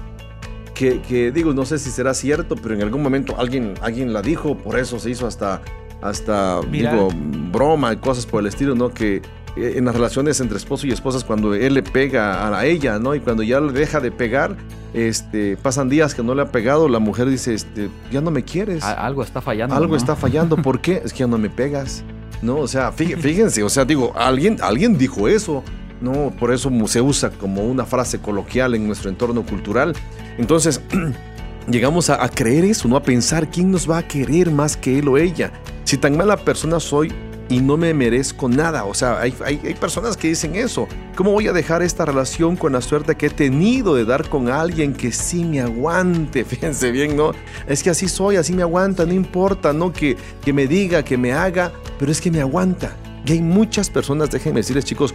[0.73, 4.21] que, que digo, no sé si será cierto, pero en algún momento alguien, alguien la
[4.21, 5.61] dijo, por eso se hizo hasta,
[6.01, 6.93] hasta Viral.
[6.93, 7.09] digo,
[7.51, 8.93] broma y cosas por el estilo, ¿no?
[8.93, 9.21] Que
[9.55, 13.13] en las relaciones entre esposo y esposas, cuando él le pega a ella, ¿no?
[13.15, 14.55] Y cuando ya le deja de pegar,
[14.93, 18.43] este, pasan días que no le ha pegado, la mujer dice, este, ya no me
[18.43, 18.83] quieres.
[18.83, 19.75] Algo está fallando.
[19.75, 19.97] Algo ¿no?
[19.97, 20.55] está fallando.
[20.57, 21.01] ¿Por qué?
[21.03, 22.03] Es que ya no me pegas.
[22.41, 25.63] No, o sea, fí- fíjense, o sea, digo, alguien, alguien dijo eso.
[26.01, 29.93] No, por eso se usa como una frase coloquial en nuestro entorno cultural.
[30.37, 30.81] Entonces,
[31.69, 32.97] llegamos a, a creer eso, ¿no?
[32.97, 35.51] A pensar quién nos va a querer más que él o ella.
[35.85, 37.11] Si tan mala persona soy
[37.49, 38.85] y no me merezco nada.
[38.85, 40.87] O sea, hay, hay- hay personas que dicen eso.
[41.15, 44.49] ¿Cómo voy a dejar esta relación con la suerte que he tenido de dar con
[44.49, 46.43] alguien que sí me aguante?
[46.45, 47.31] Fíjense bien, ¿no?
[47.67, 49.91] Es que así soy, así me aguanta, no importa, ¿no?
[49.93, 52.95] Que, que me diga, que me haga, pero es que me aguanta.
[53.25, 55.13] Y hay muchas personas, déjenme decirles chicos,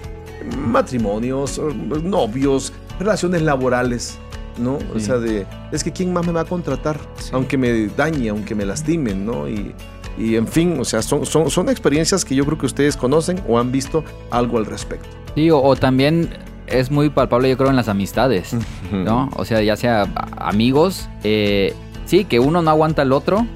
[0.66, 1.60] matrimonios,
[2.02, 4.18] novios, relaciones laborales,
[4.58, 4.78] ¿no?
[4.94, 6.98] O sea, de, es que ¿quién más me va a contratar?
[7.18, 7.30] Sí.
[7.32, 9.48] Aunque me dañe, aunque me lastimen, ¿no?
[9.48, 9.74] Y,
[10.18, 13.40] y en fin, o sea, son, son, son experiencias que yo creo que ustedes conocen
[13.48, 15.08] o han visto algo al respecto.
[15.34, 16.30] Sí, o, o también
[16.66, 18.54] es muy palpable, yo creo, en las amistades,
[18.92, 19.30] ¿no?
[19.36, 23.46] O sea, ya sea amigos, eh, sí, que uno no aguanta al otro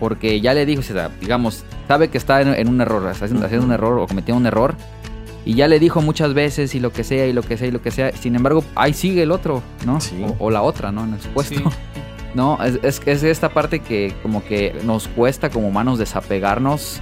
[0.00, 3.24] porque ya le dijo, o sea, digamos, sabe que está en, en un error, está
[3.26, 4.74] haciendo, haciendo un error o cometiendo un error.
[5.46, 7.70] Y ya le dijo muchas veces y lo que sea y lo que sea y
[7.70, 8.12] lo que sea.
[8.12, 10.00] Sin embargo, ahí sigue el otro, ¿no?
[10.00, 10.24] Sí.
[10.38, 11.04] O, o la otra, ¿no?
[11.04, 11.58] En el supuesto.
[11.58, 11.64] Sí.
[12.34, 17.00] No, es, es, es esta parte que como que nos cuesta como humanos desapegarnos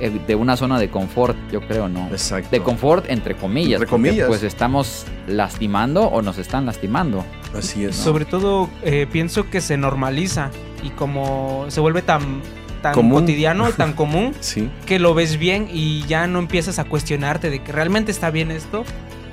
[0.00, 2.08] eh, de una zona de confort, yo creo, ¿no?
[2.08, 2.48] Exacto.
[2.50, 3.74] De confort entre comillas.
[3.80, 4.26] Entre comillas.
[4.26, 7.24] Pues estamos lastimando o nos están lastimando.
[7.56, 7.94] Así es.
[7.94, 10.50] Sobre todo eh, pienso que se normaliza
[10.82, 12.42] y como se vuelve tan,
[12.82, 13.20] tan Común.
[13.20, 14.68] cotidiano, tan común, Sí.
[14.86, 18.50] que lo ves bien y ya no empiezas a cuestionarte de que realmente está bien
[18.50, 18.84] esto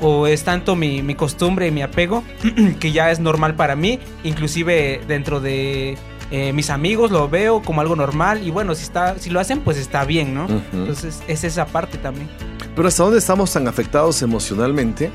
[0.01, 2.23] o es tanto mi, mi costumbre y mi apego
[2.79, 5.97] que ya es normal para mí, inclusive dentro de
[6.31, 9.59] eh, mis amigos lo veo como algo normal y bueno, si, está, si lo hacen,
[9.61, 10.47] pues está bien, ¿no?
[10.73, 12.29] Entonces es esa parte también.
[12.75, 15.11] Pero hasta dónde estamos tan afectados emocionalmente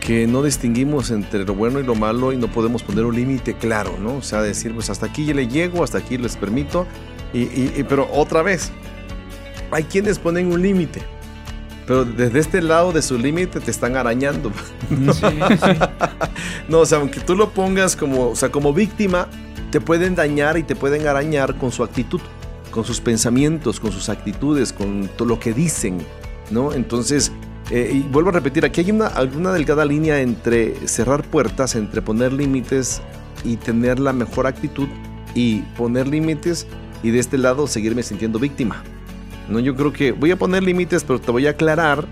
[0.00, 3.54] que no distinguimos entre lo bueno y lo malo y no podemos poner un límite
[3.54, 4.16] claro, ¿no?
[4.16, 6.86] O sea, decir, pues hasta aquí ya le llego, hasta aquí les permito.
[7.32, 8.72] Y, y- y- pero otra vez,
[9.70, 11.02] hay quienes ponen un límite.
[11.86, 14.52] Pero desde este lado de su límite te están arañando.
[14.88, 15.78] Sí, sí.
[16.68, 19.28] No, o sea, aunque tú lo pongas como, o sea, como víctima,
[19.70, 22.20] te pueden dañar y te pueden arañar con su actitud,
[22.70, 25.98] con sus pensamientos, con sus actitudes, con todo lo que dicen,
[26.50, 26.72] ¿no?
[26.72, 27.32] Entonces,
[27.70, 32.02] eh, y vuelvo a repetir, aquí hay una, una delgada línea entre cerrar puertas, entre
[32.02, 33.00] poner límites
[33.44, 34.88] y tener la mejor actitud
[35.34, 36.66] y poner límites
[37.02, 38.82] y de este lado seguirme sintiendo víctima.
[39.52, 42.06] No, yo creo que voy a poner límites, pero te voy a aclarar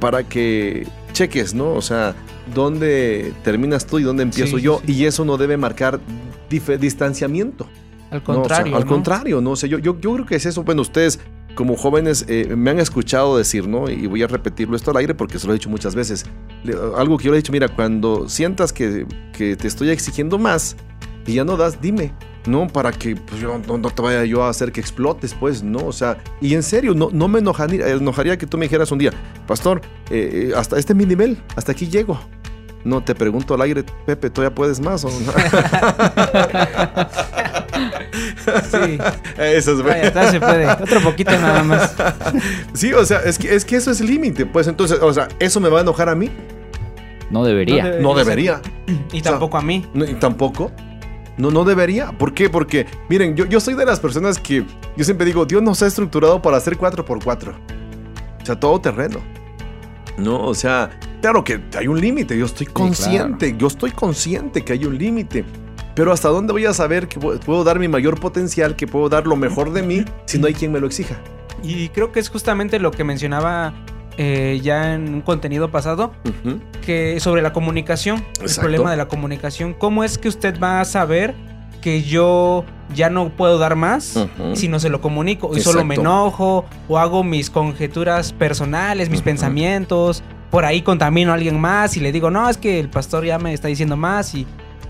[0.00, 1.72] para que cheques, ¿no?
[1.72, 2.14] O sea,
[2.54, 4.80] dónde terminas tú y dónde empiezo Sí, yo.
[4.86, 4.92] sí.
[4.92, 5.98] Y eso no debe marcar
[6.50, 7.66] distanciamiento.
[8.10, 8.76] Al No, o sea, contrario.
[8.76, 8.88] al ¿no?
[8.88, 9.50] contrario, ¿no?
[9.52, 10.62] O sea, yo, yo, yo creo que es eso.
[10.62, 11.18] Bueno, ustedes
[11.54, 13.88] como jóvenes eh, me han escuchado decir, ¿no?
[13.90, 16.26] Y voy a repetirlo esto al aire porque se lo he dicho muchas veces.
[16.62, 20.38] Le- algo que yo le he dicho, mira, cuando sientas que, que te estoy exigiendo
[20.38, 20.76] más
[21.26, 22.12] y ya no das, dime.
[22.46, 25.62] No, para que pues, yo no, no te vaya yo a hacer que explotes, pues,
[25.62, 25.78] ¿no?
[25.86, 28.98] O sea, y en serio, no, no me enojaría, enojaría que tú me dijeras un
[28.98, 29.10] día,
[29.46, 29.80] Pastor,
[30.10, 32.20] eh, eh, hasta este es mi nivel, hasta aquí llego.
[32.84, 35.32] No, te pregunto al aire, Pepe, ¿todavía puedes más o no?
[38.70, 38.98] Sí.
[39.38, 40.66] Eso es Vaya, atrás se puede.
[40.70, 41.94] Otro poquito nada más.
[42.74, 44.46] Sí, o sea, es que, es que eso es límite.
[44.46, 46.30] Pues entonces, o sea, ¿eso me va a enojar a mí?
[47.30, 47.82] No debería.
[47.82, 48.60] No debe- No debería.
[49.12, 49.84] Y tampoco a mí.
[49.94, 50.70] Y tampoco.
[51.38, 52.12] No, no debería.
[52.12, 52.48] ¿Por qué?
[52.48, 54.64] Porque, miren, yo, yo soy de las personas que
[54.96, 57.54] yo siempre digo, Dios nos ha estructurado para hacer 4x4.
[58.42, 59.20] O sea, todo terreno.
[60.18, 62.38] No, o sea, claro que hay un límite.
[62.38, 63.54] Yo estoy consciente.
[63.58, 65.44] Yo estoy consciente que hay un límite.
[65.94, 69.08] Pero ¿hasta dónde voy a saber que pu- puedo dar mi mayor potencial, que puedo
[69.08, 71.16] dar lo mejor de mí si no hay quien me lo exija?
[71.62, 73.72] Y creo que es justamente lo que mencionaba
[74.18, 76.12] eh, ya en un contenido pasado,
[76.84, 79.74] que sobre la comunicación, el problema de la comunicación.
[79.74, 81.34] ¿Cómo es que usted va a saber
[81.82, 85.50] que yo ya no puedo dar más si no se lo comunico?
[85.56, 91.34] Y solo me enojo o hago mis conjeturas personales, mis pensamientos, por ahí contamino a
[91.34, 94.34] alguien más y le digo, no, es que el pastor ya me está diciendo más
[94.34, 94.46] y...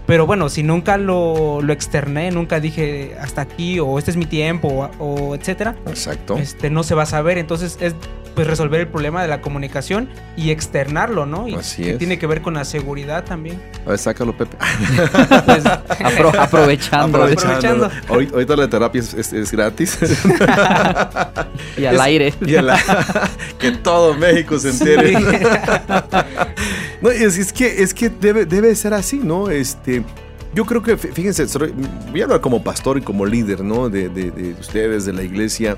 [0.07, 4.27] Pero bueno, si nunca lo, lo externé, nunca dije hasta aquí o este es mi
[4.27, 6.37] tiempo o, o etcétera, Exacto.
[6.39, 7.39] este, no se va a saber.
[7.39, 7.95] Entonces es
[8.37, 11.49] pues resolver el problema de la comunicación y externarlo, ¿no?
[11.49, 11.99] Y Así que es.
[11.99, 13.59] tiene que ver con la seguridad también.
[13.87, 14.59] A ver, sácalo, Pepe.
[15.47, 17.17] Pues, Apro- aprovechando.
[17.23, 17.91] Aprovechando.
[18.09, 19.99] Ahorita, ahorita la terapia es, es- es gratis.
[21.79, 22.35] Y al Es- aire.
[22.47, 22.79] Y a la-
[23.59, 25.15] que todo México se entere.
[27.07, 29.49] No, es, es que, es que debe, debe ser así, ¿no?
[29.51, 30.05] Este,
[30.55, 31.47] yo creo que, fí- fíjense,
[32.11, 33.89] voy a hablar como pastor y como líder, ¿no?
[33.89, 35.77] De, de- de ustedes, de la iglesia.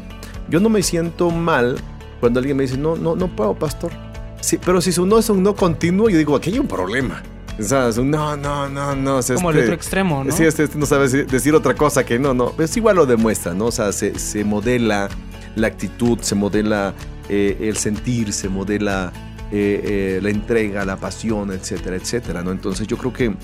[0.49, 1.77] Yo no me siento mal
[2.21, 3.93] cuando alguien me dice, no, no, no puedo, pastor.
[4.41, 7.23] Sí, pero si su no es un no continuo, yo digo, aquí hay un problema.
[7.59, 9.17] O sea, es un no, no, no, no.
[9.17, 10.31] o sea, como el este- otro extremo, ¿no?
[10.33, 12.55] Sí, este, este no sabe decir, decir otra cosa que no, no.
[12.59, 13.67] Es igual lo demuestra, ¿no?
[13.67, 15.09] O sea, se, se modela
[15.57, 16.95] la actitud, se modela
[17.29, 19.13] eh, el sentir, se modela
[19.51, 22.51] eh, eh, la entrega, la pasión, etcétera, etcétera, ¿no?
[22.51, 23.35] Entonces yo creo que,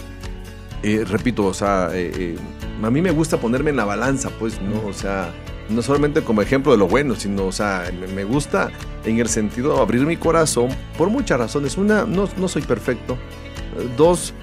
[0.83, 4.87] eh, repito, o sea, a mí me gusta ponerme en la balanza, pues, ¿no?
[4.87, 5.33] O sea,
[5.71, 8.71] no solamente como ejemplo de lo bueno, sino, o sea, me, gusta
[9.07, 11.79] en el sentido de abrir mi corazón por muchas razones.
[11.79, 13.17] Una, no, no soy perfecto.
[13.97, 14.35] Dos,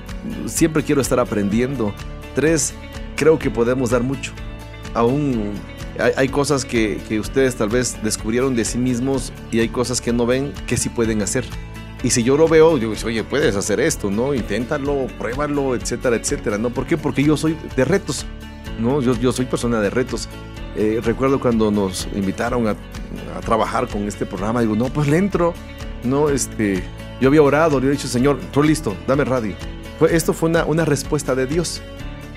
[0.48, 1.94] siempre quiero estar aprendiendo.
[2.34, 2.74] Tres,
[3.16, 4.32] creo que podemos dar mucho.
[4.96, 5.54] Aún
[6.02, 10.26] hay, cosas que, ustedes tal vez descubrieron de sí mismos y hay cosas que no
[10.26, 11.46] ven que sí pueden hacer.
[12.04, 14.34] Y si yo lo veo, digo, oye, puedes hacer esto, ¿no?
[14.34, 16.72] Inténtalo, pruébalo, etcétera, etcétera, ¿no?
[16.72, 16.98] ¿Por qué?
[16.98, 18.26] Porque yo soy de retos,
[18.80, 19.02] ¿no?
[19.02, 20.28] Yo, yo soy persona de retos.
[20.76, 22.76] Eh, recuerdo cuando nos invitaron a,
[23.42, 25.54] trabajar con este programa, digo, no, pues le entro,
[26.04, 26.30] ¿no?
[26.30, 26.84] Este,
[27.20, 29.56] yo había orado, le he dicho, Señor, estoy listo, dame radio.
[30.00, 31.82] Fue, esto fue una, una respuesta de Dios.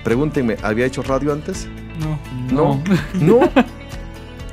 [0.03, 1.67] Pregúntenme, ¿había hecho radio antes?
[1.99, 2.19] No.
[2.51, 2.81] No.
[3.19, 3.39] No.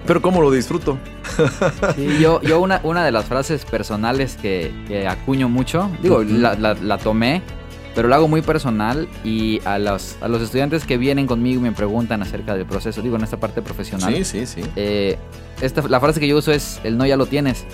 [0.07, 0.99] Pero ¿cómo lo disfruto?
[1.97, 6.55] Sí, yo, yo una, una de las frases personales que, que acuño mucho, digo, la,
[6.55, 7.41] la- la tomé,
[7.95, 11.63] pero lo hago muy personal y a los, a los estudiantes que vienen conmigo y
[11.63, 14.63] me preguntan acerca del proceso, digo, en esta parte profesional, Sí, sí, sí.
[14.77, 15.19] eh,
[15.61, 17.65] esta, la frase que yo uso es, el no ya lo tienes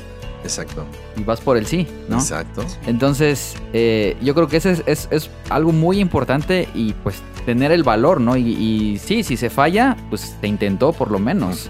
[0.43, 0.85] Exacto.
[1.17, 2.17] y vas por el sí, ¿no?
[2.17, 2.65] Exacto.
[2.87, 7.73] Entonces, eh, yo creo que ese es, es- es algo muy importante y pues tener
[7.73, 8.37] el valor, ¿no?
[8.37, 11.69] Y, y sí, si se falla, pues se intentó por lo menos.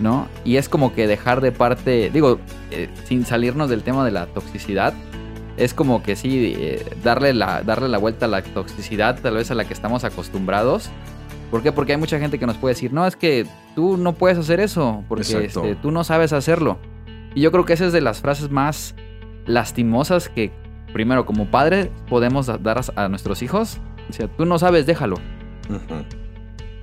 [0.00, 0.26] ¿no?
[0.44, 2.38] Y es como que dejar de parte, digo,
[2.70, 4.92] eh, sin salirnos del tema de la toxicidad,
[5.56, 9.50] es como que sí, eh, darle, la, darle la vuelta a la toxicidad, tal vez
[9.50, 10.90] a la que estamos acostumbrados,
[11.50, 11.70] ¿Por qué?
[11.70, 13.46] Porque hay mucha gente que nos puede decir, no, es que
[13.76, 16.78] tú no puedes hacer eso, porque este, tú no sabes hacerlo.
[17.34, 18.94] Y yo creo que esa es de las frases más
[19.46, 20.52] lastimosas que,
[20.92, 23.78] primero, como padre, podemos da- dar a, nuestros hijos.
[24.08, 25.16] O sea, tú no sabes, déjalo.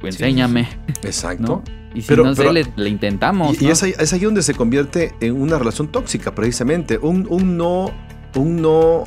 [0.01, 0.67] Pues enséñame,
[1.03, 1.63] Exacto.
[1.65, 1.81] ¿no?
[1.93, 3.59] Y si Pero- no sé, pero- le, le intentamos.
[3.61, 3.73] Y, y ¿no?
[3.73, 6.97] es, ahí, es ahí donde se convierte en una relación tóxica, precisamente.
[6.97, 7.91] Un, un no,
[8.35, 9.03] un no,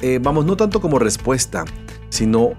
[0.00, 1.64] eh, vamos, no tanto como respuesta,
[2.08, 2.50] sino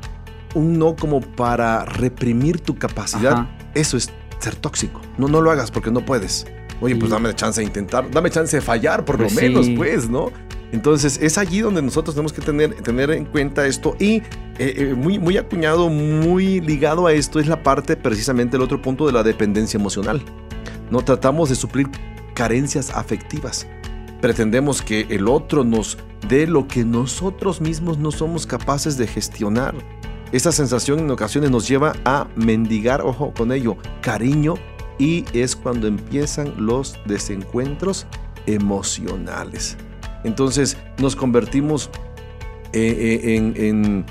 [0.53, 3.33] un no como para reprimir tu capacidad.
[3.33, 3.49] Ajá.
[3.73, 5.01] Eso es ser tóxico.
[5.17, 6.45] No, no lo hagas porque no puedes.
[6.81, 9.75] Oye, pues dame chance de intentar, dame chance de fallar por Pues lo menos, sí.
[9.75, 10.31] pues, ¿no?
[10.71, 14.23] Entonces es allí donde nosotros tenemos que tener, tener en cuenta esto y eh,
[14.59, 19.07] eh, muy, muy acuñado, muy ligado a esto es la parte precisamente el otro punto
[19.07, 20.21] de la dependencia emocional.
[20.91, 21.87] No tratamos de suplir
[22.35, 23.67] carencias afectivas.
[24.21, 29.73] Pretendemos que el otro nos dé lo que nosotros mismos no somos capaces de gestionar.
[30.31, 34.55] Esa sensación en ocasiones nos lleva a mendigar, ojo con ello, cariño
[34.99, 38.05] y es cuando empiezan los desencuentros
[38.45, 39.77] emocionales.
[40.23, 41.89] Entonces nos convertimos
[42.73, 44.05] eh, eh, en, en,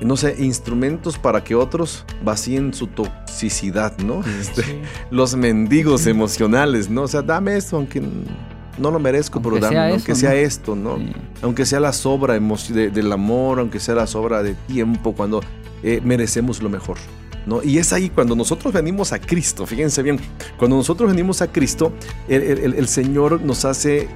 [0.00, 4.22] no sé, instrumentos para que otros vacíen su toxicidad, ¿no?
[4.40, 4.78] Este, Sí.
[5.10, 7.02] los mendigos emocionales, ¿no?
[7.02, 8.00] O sea, dame esto, aunque
[8.78, 10.36] no lo merezco, Aunque pero dame, sea aunque eso, sea ¿no?
[10.36, 10.96] esto, ¿no?
[10.98, 11.12] Sí.
[11.42, 15.40] Aunque sea la sobra de- del amor, aunque sea la sobra de tiempo, cuando
[15.82, 16.96] eh, merecemos lo mejor.
[17.48, 17.62] ¿No?
[17.62, 20.20] Y es ahí cuando nosotros venimos a Cristo, fíjense bien,
[20.58, 21.94] cuando nosotros venimos a Cristo,
[22.28, 24.06] el, Señor nos hace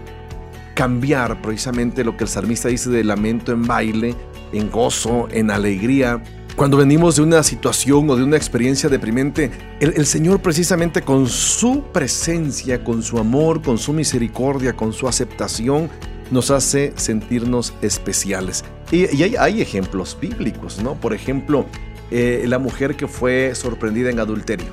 [0.75, 4.15] cambiar precisamente lo que el salmista dice de lamento en baile,
[4.53, 6.23] en gozo, en alegría.
[6.57, 11.27] Cuando venimos de una situación o de una experiencia deprimente, el, el Señor precisamente con
[11.27, 15.89] su presencia, con su amor, con su misericordia, con su aceptación,
[16.31, 18.65] nos hace sentirnos especiales.
[18.91, 20.95] Y, y hay, hay ejemplos bíblicos, ¿no?
[20.95, 21.67] Por ejemplo,
[22.13, 24.69] eh, la mujer que fue sorprendida en adulterio,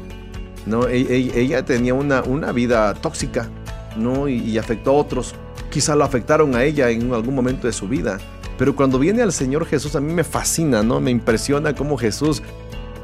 [0.65, 0.87] ¿no?
[0.87, 3.49] E- e- ella tenía una, una vida tóxica,
[3.97, 4.27] ¿no?
[4.27, 5.33] Y, y afectó a otros.
[5.71, 8.17] Quizá lo afectaron a ella en algún momento de su vida.
[8.57, 10.99] Pero cuando viene al Señor Jesús, a mí me fascina, ¿no?
[10.99, 12.41] Me impresiona cómo Jesús,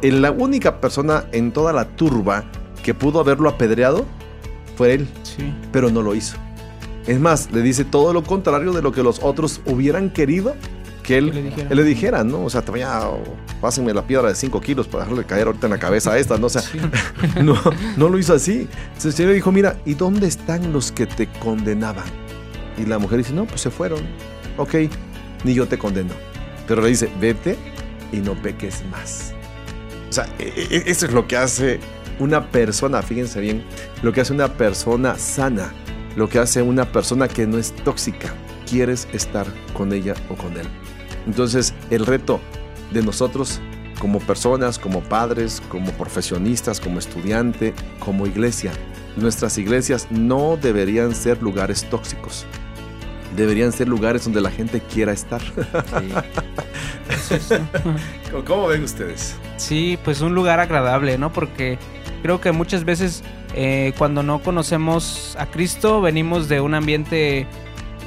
[0.01, 2.43] eh, la única persona en toda la turba
[2.83, 4.05] que pudo haberlo apedreado,
[4.75, 5.53] fue él Sí.
[5.71, 6.37] pero no lo hizo.
[7.07, 10.55] Es más, le dice todo lo contrario de lo que los otros hubieran querido
[11.05, 11.67] que él, Que le dijera.
[11.69, 12.43] él le dijera, ¿no?
[12.45, 13.01] O sea, te voy a,
[13.61, 16.37] pásenme la piedra de 5 kilos para dejarle caer ahorita en la cabeza a esta,
[16.37, 16.47] ¿no?
[16.47, 16.79] O sea, Sí.
[17.43, 17.57] no,
[17.97, 18.67] no lo hizo así.
[18.87, 22.05] Entonces el Señor le dijo, mira, ¿y dónde están los que te condenaban?
[22.77, 23.99] Y la mujer dice, no, pues se fueron.
[24.57, 24.75] Ok,
[25.43, 26.13] ni yo te condeno.
[26.67, 27.55] Pero le dice, vete
[28.11, 29.33] y no peques más.
[30.09, 31.79] O sea, e- e- eso es lo que hace
[32.19, 33.63] una persona, fíjense bien,
[34.01, 35.73] lo que hace una persona sana,
[36.15, 38.33] lo que hace una persona que no es tóxica.
[38.69, 40.65] Quieres estar con ella o con él.
[41.25, 42.39] Entonces, el reto
[42.91, 43.59] de nosotros
[43.99, 48.71] como personas, como padres, como profesionistas, como estudiante, como iglesia,
[49.15, 52.45] nuestras iglesias no deberían ser lugares tóxicos.
[53.35, 55.41] Deberían ser lugares donde la gente quiera estar.
[57.27, 57.45] Sí.
[58.45, 59.35] ¿Cómo ven ustedes?
[59.57, 61.33] Sí, pues un lugar agradable, ¿no?
[61.33, 61.77] Porque
[62.21, 63.23] creo que muchas veces
[63.53, 67.47] eh, cuando no conocemos a Cristo venimos de un ambiente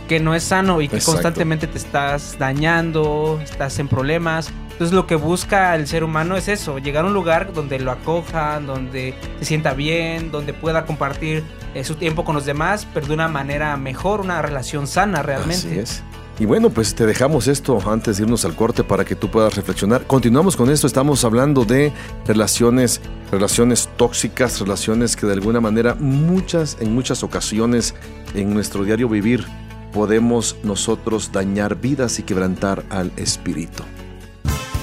[0.08, 1.12] que no es sano y que Exacto.
[1.12, 4.50] constantemente te estás dañando, estás en problemas.
[4.72, 7.92] Entonces lo que busca el ser humano es eso, llegar a un lugar donde lo
[7.92, 11.44] acojan, donde se sienta bien, donde pueda compartir
[11.74, 15.68] eh, su tiempo con los demás, pero de una manera mejor, una relación sana realmente.
[15.68, 16.02] Así es.
[16.40, 19.56] Y bueno, pues te dejamos esto antes de irnos al corte para que tú puedas
[19.56, 20.06] reflexionar.
[20.06, 21.92] Continuamos con esto, estamos hablando de
[22.28, 23.00] relaciones,
[23.32, 27.96] relaciones tóxicas, relaciones que de alguna manera muchas, en muchas ocasiones
[28.36, 29.44] en nuestro diario vivir
[29.92, 33.84] podemos nosotros dañar vidas y quebrantar al espíritu.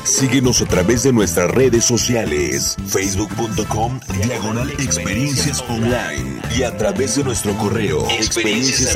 [0.06, 7.24] Síguenos a través de nuestras redes sociales, facebook.com, diagonal experiencias online y a través de
[7.24, 8.96] nuestro correo, experiencias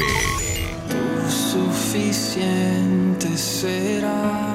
[1.29, 4.54] suficiente serás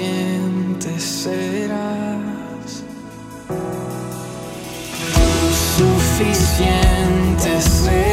[0.00, 2.84] suficiente serás.
[5.76, 8.09] Suficiente serás.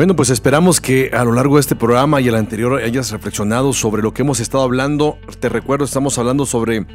[0.00, 3.74] Bueno, pues esperamos que a lo largo de este programa y el anterior hayas reflexionado
[3.74, 5.18] sobre lo que hemos estado hablando.
[5.40, 6.86] Te recuerdo, estamos hablando sobre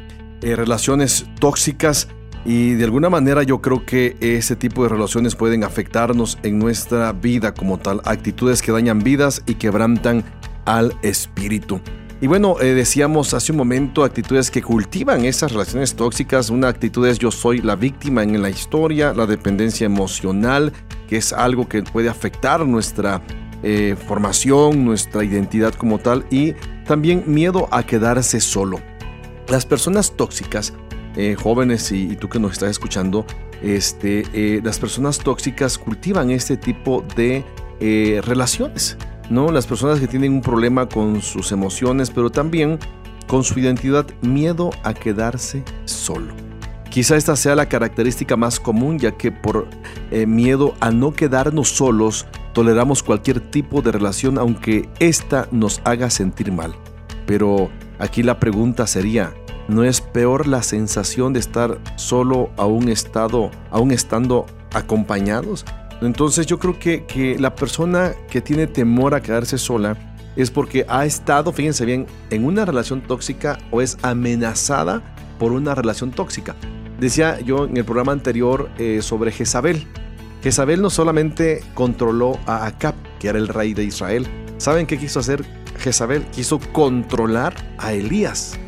[0.42, 2.08] eh, relaciones tóxicas
[2.44, 7.12] y de alguna manera yo creo que ese tipo de relaciones pueden afectarnos en nuestra
[7.12, 8.00] vida como tal.
[8.04, 10.24] Actitudes que dañan vidas y quebrantan
[10.64, 11.80] al espíritu.
[12.18, 16.48] Y bueno, eh, decíamos hace un momento actitudes que cultivan esas relaciones tóxicas.
[16.48, 20.72] Una actitud es yo soy la víctima en la historia, la dependencia emocional,
[21.08, 23.22] que es algo que puede afectar nuestra
[23.62, 26.54] eh, formación, nuestra identidad como tal, y
[26.86, 28.80] también miedo a quedarse solo.
[29.48, 30.72] Las personas tóxicas,
[31.16, 33.26] eh, jóvenes y, tú que nos estás escuchando,
[33.62, 37.44] este, las personas tóxicas cultivan este tipo de
[38.22, 38.96] relaciones.
[39.30, 39.50] ¿No?
[39.50, 42.78] Las personas que tienen un problema con sus emociones, pero también
[43.26, 46.32] con su identidad, miedo a quedarse solo.
[46.90, 49.68] Quizá esta sea la característica más común, ya que por
[50.10, 56.08] eh, miedo a no quedarnos solos, toleramos cualquier tipo de relación, aunque ésta nos haga
[56.08, 56.74] sentir mal.
[57.26, 59.34] Pero aquí la pregunta sería,
[59.68, 65.66] ¿no es peor la sensación de estar solo a un estado, aún estando acompañados?
[66.02, 69.96] Entonces yo creo que, que la persona que tiene temor a quedarse sola
[70.36, 75.02] es porque ha estado, fíjense bien, en una relación tóxica o es amenazada
[75.38, 76.54] por una relación tóxica.
[77.00, 79.86] Decía yo en el programa anterior eh, sobre Jezabel.
[80.42, 84.26] Jezabel no solamente controló a Acab, que era el rey de Israel.
[84.58, 85.44] ¿Saben qué quiso hacer
[85.78, 86.24] Jezabel?
[86.26, 88.58] Quiso controlar a Elías.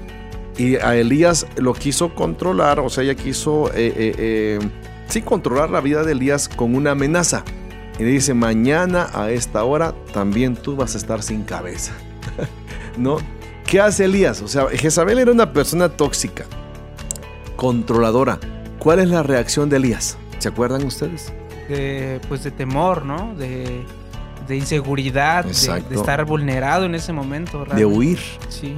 [0.57, 3.69] Y a Elías lo quiso controlar, o sea, ella quiso...
[3.75, 4.59] eh, eh,
[5.09, 7.45] sí controlar la vida de Elías con una amenaza.
[7.99, 11.93] Y le dice, mañana a esta hora también tú vas a estar sin cabeza.
[12.97, 13.19] ¿No?
[13.67, 14.41] ¿Qué hace Elías?
[14.41, 16.45] O sea, Jezabel era una persona tóxica,
[17.57, 18.39] controladora.
[18.79, 20.17] ¿Cuál es la reacción de Elías?
[20.39, 21.33] ¿Se acuerdan ustedes?
[21.69, 23.35] De, pues de temor, ¿no?
[23.35, 23.85] De,
[24.47, 27.65] de inseguridad, de, estar vulnerado en ese momento.
[27.65, 28.21] De huir.
[28.49, 28.77] Sí.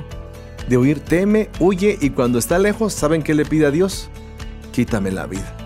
[0.68, 4.08] De huir, teme, huye y cuando está lejos, ¿saben qué le pide a Dios?
[4.72, 5.59] Quítame la vida.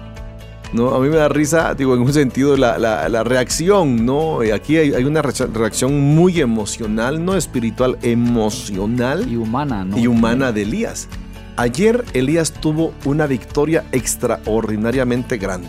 [0.74, 0.94] ¿No?
[0.94, 4.44] A mí me da risa, digo, en un sentido, la, la- la reacción, ¿no?
[4.44, 9.96] Y Aquí hay, hay una reacción- reacción muy emocional, no espiritual, emocional Y humana, ¿no?
[9.96, 11.08] y humana de Elías.
[11.56, 15.68] Ayer Elías tuvo una victoria extraordinariamente grande.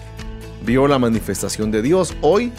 [0.65, 2.15] Vio la manifestación de Dios.
[2.21, 2.51] Hoy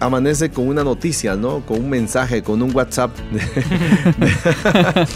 [0.00, 1.60] amanece con una noticia, ¿no?
[1.60, 5.06] Con un mensaje, con un WhatsApp de,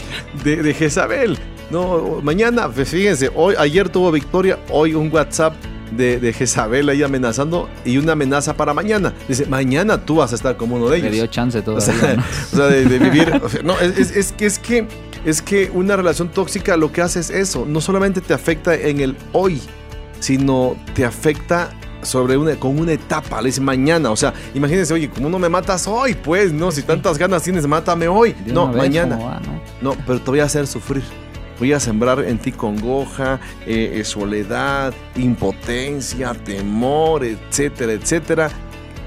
[0.45, 1.39] de, de Jezabel.
[1.71, 5.55] No, mañana, pues, fíjense, hoy, ayer tuvo victoria, hoy un WhatsApp
[5.93, 9.13] de, de Jezabel ahí amenazando y una amenaza para mañana.
[9.29, 11.13] Dice, mañana tú vas a estar como uno de Le ellos.
[11.13, 12.23] dio chance O todavía, sea, ¿no?
[12.53, 13.41] o sea, de, de vivir.
[13.43, 14.87] o sea, no, es, es- es que es que
[15.25, 17.67] es que una relación tóxica lo que hace es eso.
[17.67, 19.61] No solamente te afecta en el hoy,
[20.21, 21.71] sino te afecta
[22.03, 23.41] sobre una, con una etapa.
[23.43, 24.11] Le dice mañana.
[24.11, 27.67] O sea, imagínense, oye, como no me matas hoy, pues, no, si tantas ganas tienes,
[27.67, 28.35] mátame hoy.
[28.47, 29.17] No, mañana.
[29.17, 29.61] ¿cómo va, no?
[29.83, 31.03] No, pero te voy a hacer sufrir.
[31.59, 38.51] Voy a sembrar en ti congoja, eh, eh, soledad, impotencia, temor, etcétera, etcétera,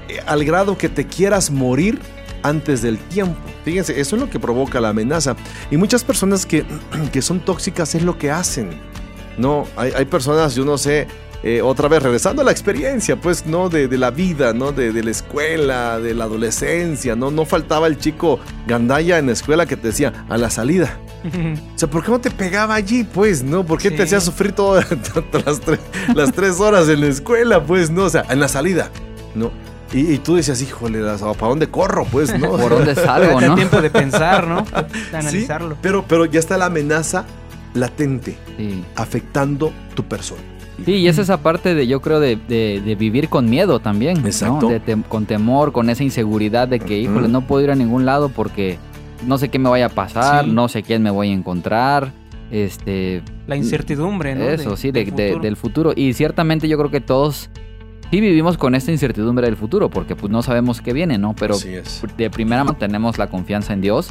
[0.08, 1.98] eh, al grado que te quieras morir
[2.42, 3.38] antes del tiempo.
[3.64, 5.36] Fíjense, eso es lo que provoca la amenaza.
[5.70, 6.64] Y muchas personas que,
[7.12, 8.70] que son tóxicas es lo que hacen.
[9.38, 11.06] No, hay, hay personas, yo no sé,
[11.42, 13.68] eh, otra vez regresando a la experiencia, pues, ¿no?
[13.68, 14.70] De, de la vida, ¿no?
[14.70, 17.30] De, de la escuela, de la adolescencia, ¿no?
[17.30, 20.98] No faltaba el chico gandaya en la escuela que te decía, a la salida.
[21.24, 23.64] O sea, ¿por qué no te pegaba allí, pues, no?
[23.64, 23.96] ¿Por qué Sí.
[23.96, 24.86] te hacía sufrir todas
[25.46, 25.78] las, tres,
[26.14, 28.04] las tres horas en la escuela, pues, no?
[28.04, 28.90] O sea, en la salida,
[29.34, 29.50] ¿no?
[29.92, 32.50] Y, y tú decías, híjole, las- ¿para dónde corro, pues, no?
[32.56, 33.54] ¿Por dónde salgo, Te no?
[33.54, 34.62] tiempo de pensar, ¿no?
[34.64, 35.76] De Sí, analizarlo.
[35.82, 37.24] pero, pero ya está la amenaza
[37.74, 38.84] latente, Sí.
[38.96, 40.40] afectando tu persona.
[40.84, 44.20] Sí, y es esa parte de, yo creo, de, de- de vivir con miedo también.
[44.22, 44.26] ¿no?
[44.26, 44.68] Exacto.
[44.68, 48.04] De tem- con temor, con esa inseguridad de que, híjole, no puedo ir a ningún
[48.06, 48.78] lado porque
[49.26, 50.50] no sé qué me vaya a pasar, Sí.
[50.50, 52.12] no sé quién me voy a encontrar.
[52.50, 54.44] Este, La incertidumbre, ¿no?
[54.44, 55.42] Eso, De- sí, de- del de- futuro.
[55.42, 55.92] del futuro.
[55.96, 57.48] Y ciertamente yo creo que todos
[58.10, 61.34] sí vivimos con esta incertidumbre del futuro, porque pues no sabemos qué viene, ¿no?
[61.34, 62.02] Pero Así es.
[62.16, 64.10] de primera mano tenemos la confianza en Dios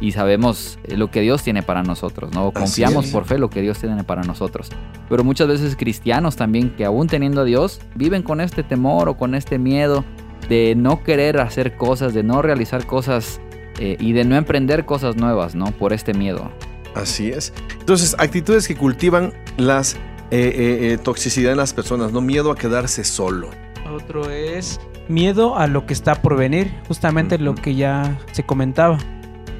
[0.00, 2.52] y sabemos eh, lo que Dios tiene para nosotros, ¿no?
[2.52, 4.70] Confiamos por fe lo que Dios tiene para nosotros.
[5.08, 9.16] Pero muchas veces cristianos también que aún teniendo a Dios viven con este temor o
[9.16, 10.04] con este miedo
[10.48, 13.40] de no querer hacer cosas, de no realizar cosas
[13.78, 15.66] eh, y de no emprender cosas nuevas, ¿no?
[15.66, 16.50] Por este miedo.
[16.94, 17.52] Así es.
[17.78, 19.94] Entonces, actitudes que cultivan las
[20.30, 23.50] eh, eh, toxicidad en las personas, no miedo a quedarse solo.
[23.90, 28.98] Otro es miedo a lo que está por venir, justamente lo que ya se comentaba.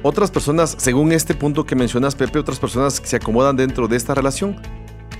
[0.03, 3.97] Otras personas, según este punto que mencionas, Pepe, otras personas que se acomodan dentro de
[3.97, 4.55] esta relación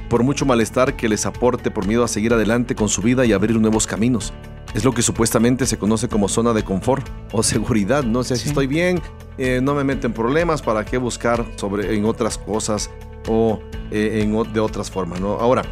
[0.09, 3.31] por mucho malestar que les aporte por miedo a seguir adelante con su vida y
[3.31, 4.33] abrir nuevos caminos.
[4.73, 8.19] Es lo que supuestamente se conoce como zona de confort o seguridad, ¿no?
[8.19, 8.49] O sea, si Sí.
[8.49, 9.01] estoy bien,
[9.37, 12.89] eh, no me meten problemas, ¿para qué buscar sobre, en otras cosas
[13.27, 13.59] o
[13.91, 15.33] eh, en, de otras formas, ¿no?
[15.33, 15.63] Ahora,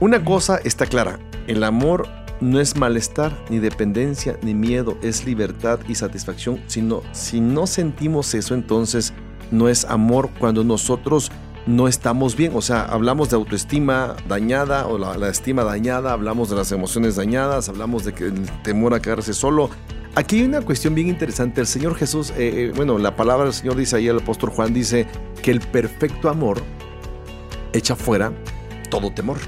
[0.00, 2.08] una cosa está clara, el amor
[2.40, 6.60] no es malestar, ni dependencia, ni miedo, es libertad y satisfacción.
[6.68, 9.12] Si no, si no sentimos eso, entonces
[9.50, 11.30] no es amor cuando nosotros
[11.66, 12.52] no estamos bien.
[12.54, 17.68] O sea, hablamos de autoestima dañada o la, estima dañada, hablamos de las emociones dañadas,
[17.68, 19.70] hablamos de que el temor a quedarse solo.
[20.14, 21.60] Aquí hay una cuestión bien interesante.
[21.60, 24.74] El Señor Jesús, eh, eh, bueno, la palabra del Señor dice ahí, el apóstol Juan
[24.74, 25.06] dice
[25.42, 26.60] que el perfecto amor
[27.72, 28.32] echa fuera
[28.90, 29.38] todo temor.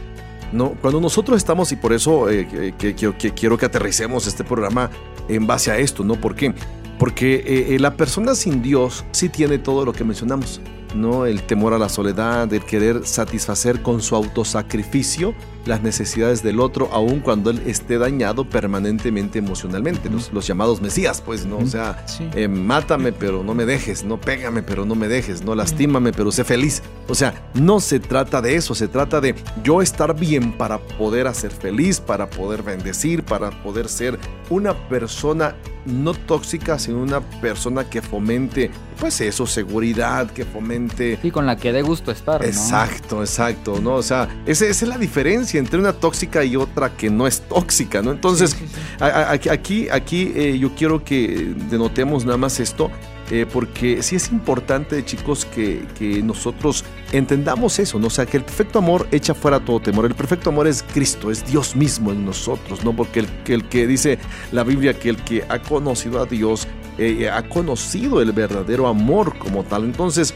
[0.52, 4.90] No, cuando nosotros estamos, y por eso eh, que, quiero que aterricemos este programa
[5.28, 6.20] en base a esto, ¿no?
[6.20, 6.54] ¿Por qué?
[6.98, 10.60] Porque la persona sin Dios sí tiene todo lo que mencionamos,
[10.94, 11.26] ¿no?
[11.26, 15.34] El temor a la soledad, el querer satisfacer con su autosacrificio
[15.64, 21.20] las necesidades del otro, aun cuando él esté dañado permanentemente emocionalmente, los, los llamados mesías,
[21.20, 21.58] pues, ¿no?
[21.58, 22.28] O sea, Sí.
[22.34, 26.32] eh, mátame pero no me dejes, no pégame pero no me dejes, no lastímame pero
[26.32, 26.82] sé feliz.
[27.08, 31.28] O sea, no se trata de eso, se trata de yo estar bien para poder
[31.28, 34.18] hacer feliz, para poder bendecir, para poder ser
[34.50, 38.70] una persona no tóxica, sino una persona que fomente,
[39.00, 40.81] pues eso, seguridad, que fomente...
[40.90, 42.46] Sí, con la que dé gusto estar, ¿no?
[42.46, 43.94] Exacto, exacto, ¿no?
[43.96, 47.40] O sea, esa, esa es la diferencia entre una tóxica y otra que no es
[47.42, 48.10] tóxica, ¿no?
[48.12, 48.80] Entonces, Sí, sí, sí.
[49.00, 52.90] a- a- Aquí, aquí, aquí, eh, yo quiero que denotemos nada más esto,
[53.30, 58.08] eh, porque sí es importante, chicos, que, que nosotros entendamos eso, ¿no?
[58.08, 60.04] O sea, que el perfecto amor echa fuera todo temor.
[60.04, 62.94] El perfecto amor es Cristo, es Dios mismo en nosotros, ¿no?
[62.94, 64.18] Porque el, que el que dice
[64.50, 66.66] la Biblia que el que ha conocido a Dios
[66.98, 69.84] eh, ha conocido el verdadero amor como tal.
[69.84, 70.34] Entonces,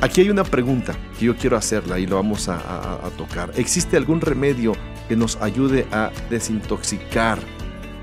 [0.00, 3.50] aquí hay una pregunta que yo quiero hacerla y lo vamos a, a- a tocar.
[3.56, 4.72] ¿Existe algún remedio
[5.08, 7.38] que nos ayude a desintoxicar?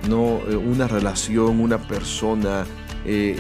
[0.08, 2.66] no eh, una relación, una persona,
[3.04, 3.36] eh,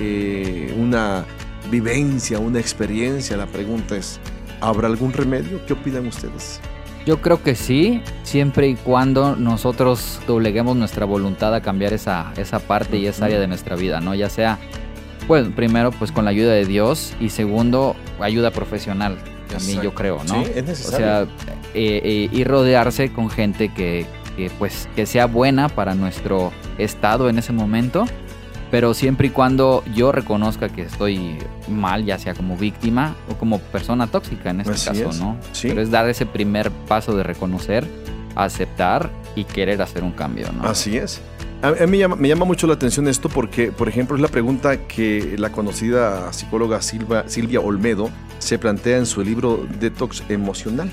[0.69, 1.23] eh, una
[1.71, 3.37] vivencia, una experiencia.
[3.37, 4.19] La pregunta es,
[4.59, 5.65] ¿habrá algún remedio?
[5.65, 6.59] ¿Qué opinan ustedes?
[7.05, 12.59] Yo creo que sí, siempre y cuando nosotros dobleguemos nuestra voluntad a cambiar esa, esa
[12.59, 14.13] parte y esa área de nuestra vida, ¿no?
[14.13, 14.57] Ya sea,
[15.27, 19.17] pues, primero, pues con la ayuda de Dios y segundo, ayuda profesional,
[19.49, 20.43] también yo creo, ¿no?
[20.43, 20.97] Sí, es O necesario.
[20.97, 21.21] sea,
[21.73, 24.05] eh, eh, y rodearse con gente que,
[24.35, 28.05] que, pues, que sea buena para nuestro estado en ese momento,
[28.71, 31.37] pero siempre y cuando yo reconozca que estoy
[31.69, 35.19] mal, ya sea como víctima o como persona tóxica en este Así caso, es.
[35.19, 35.37] ¿no?
[35.53, 35.69] Sí.
[35.69, 37.87] Pero es dar ese primer paso de reconocer,
[38.35, 40.67] aceptar y querer hacer un cambio, ¿no?
[40.67, 41.21] Así es.
[41.61, 44.27] A, mí me llama, me llama mucho la atención esto porque, por ejemplo, es la
[44.27, 50.89] pregunta que la conocida psicóloga Silva- Silvia Olmedo se plantea en su libro Detox Emocional.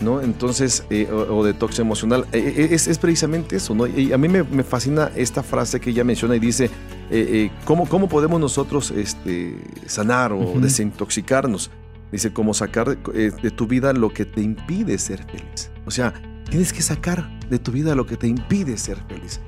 [0.00, 0.20] ¿no?
[0.20, 3.86] Entonces, eh, o, o detox emocional, eh, eh, es, es precisamente eso, ¿no?
[3.86, 6.68] Y a mí me, me fascina esta frase que ella menciona y dice,
[7.10, 11.70] eh, ¿cómo, ¿cómo podemos nosotros este, sanar o desintoxicarnos?
[12.10, 15.70] Dice, como sacar de, de tu vida lo que te impide ser feliz.
[15.86, 16.12] O sea,
[16.50, 19.40] tienes que sacar de tu vida lo que te impide ser feliz.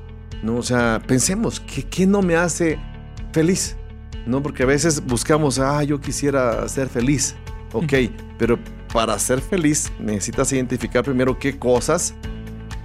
[0.43, 0.57] ¿No?
[0.57, 2.79] O sea, pensemos, ¿qué, qué no me hace
[3.33, 3.77] feliz?
[4.27, 4.43] ¿No?
[4.43, 7.35] Porque a veces buscamos, ah, yo quisiera ser feliz.
[7.73, 7.93] Ok,
[8.39, 8.59] pero
[8.93, 12.15] para ser feliz necesitas identificar primero qué cosas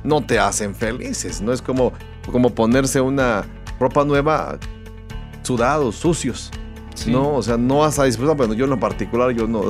[0.04, 1.42] no te hacen felices.
[1.42, 1.94] No es como,
[2.32, 3.46] como ponerse una
[3.80, 4.60] ropa nueva
[5.44, 6.52] sudados, sucios.
[6.96, 7.12] Sí.
[7.12, 8.36] No, o sea, no vas a disfrutar.
[8.36, 9.64] Bueno, yo en lo particular, yo no.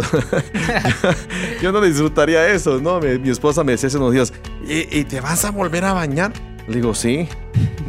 [1.62, 3.00] yo no disfrutaría eso, ¿no?
[3.00, 4.34] Mi, mi esposa me decía hace unos días,
[4.68, 6.34] ¿Y, y te vas a volver a bañar?
[6.68, 7.28] Le digo, sí.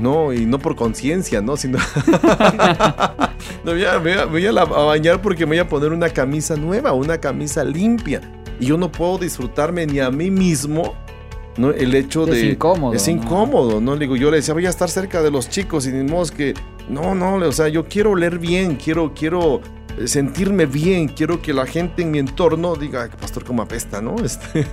[0.02, 1.56] No, y no por conciencia, ¿no?
[1.56, 1.78] Sino.
[3.64, 5.92] no, voy, a, voy a- voy a la- a bañar porque me voy a poner
[5.92, 8.20] una camisa nueva, una camisa limpia.
[8.60, 10.94] Y yo no puedo disfrutarme ni a mí mismo,
[11.56, 11.70] ¿no?
[11.70, 12.46] El hecho Es de.
[12.50, 13.94] incómodo, Es incómodo, ¿no?
[13.94, 16.24] Le digo, yo le decía, voy a estar cerca de los chicos y ni modo
[16.24, 16.54] es que.
[16.88, 19.60] No, no, o sea, yo quiero oler bien, quiero, quiero
[20.06, 24.16] sentirme bien, quiero que la gente en mi entorno diga, "Ay, pastor, como apesta, ¿no?
[24.24, 24.66] Este,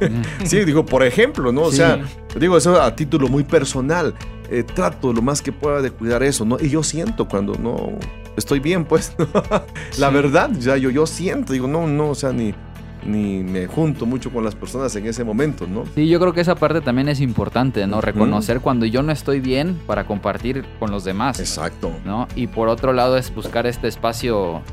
[0.43, 1.63] sí, digo, por ejemplo, ¿no?
[1.63, 1.77] O Sí.
[1.77, 1.99] sea,
[2.39, 4.13] digo eso a título muy personal.
[4.51, 6.57] eh, trato lo más que pueda de cuidar eso, ¿no?
[6.59, 7.91] Y yo siento cuando no
[8.35, 9.13] estoy bien, pues,
[9.99, 10.13] la Sí.
[10.15, 12.55] verdad, ya yo, yo siento, digo, no, no, o sea, ni,
[13.05, 15.83] ni me junto mucho con las personas en ese momento, ¿no?
[15.93, 18.01] Sí, yo creo que esa parte también es importante, ¿no?
[18.01, 21.91] Reconocer cuando yo no estoy bien para compartir con los demás, Exacto.
[22.03, 22.27] ¿no?
[22.35, 24.63] Y por otro lado es buscar este espacio,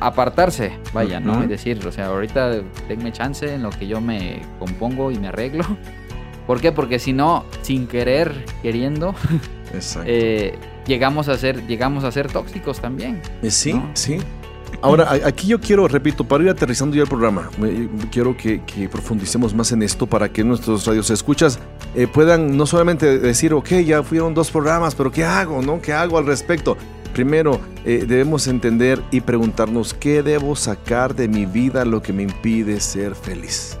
[0.00, 1.34] apartarse, vaya, ¿no?
[1.34, 1.44] Ujú.
[1.44, 5.28] Y decir, o sea, ahorita denme chance en lo que yo me compongo y me
[5.28, 5.64] arreglo.
[6.46, 6.72] ¿Por qué?
[6.72, 9.14] Porque si no, sin querer, queriendo,
[10.04, 13.20] eh, llegamos a ser, llegamos a ser tóxicos también.
[13.42, 13.90] Eh, sí, ¿no?
[13.94, 14.18] sí.
[14.82, 17.48] Ahora, aquí yo quiero, repito, para ir aterrizando ya el programa,
[18.10, 21.58] quiero que, que profundicemos más en esto para que nuestros radios escuchas
[21.94, 25.62] eh, puedan no solamente decir, ok, ya fueron dos programas, pero ¿qué hago?
[25.62, 25.80] ¿No?
[25.80, 26.76] ¿Qué hago al respecto?
[27.14, 32.24] Primero, eh, debemos entender y preguntarnos qué debo sacar de mi vida lo que me
[32.24, 33.78] impide ser feliz.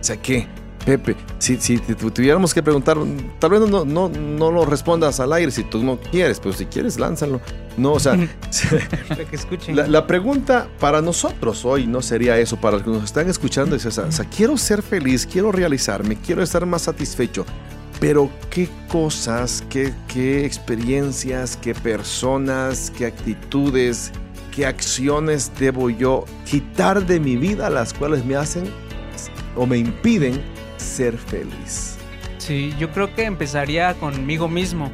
[0.00, 0.48] O sea, ¿qué?
[0.86, 2.96] Pepe, si, si te tu- tuviéramos que preguntar,
[3.38, 6.64] tal vez no, no, no lo respondas al aire si tú no quieres, pero si
[6.64, 7.38] quieres, lánzalo.
[7.76, 8.14] No, o sea,
[9.66, 13.28] que la, la pregunta para nosotros hoy no sería eso, para los que nos están
[13.28, 14.04] escuchando, es esa.
[14.04, 17.44] O sea, quiero ser feliz, quiero realizarme, quiero estar más satisfecho.
[18.00, 24.10] Pero qué cosas, qué, qué experiencias, qué personas, qué actitudes,
[24.54, 28.64] qué acciones debo yo quitar de mi vida las cuales me hacen
[29.54, 30.40] o me impiden
[30.78, 31.96] ser feliz.
[32.38, 34.90] Sí, yo creo que empezaría conmigo mismo.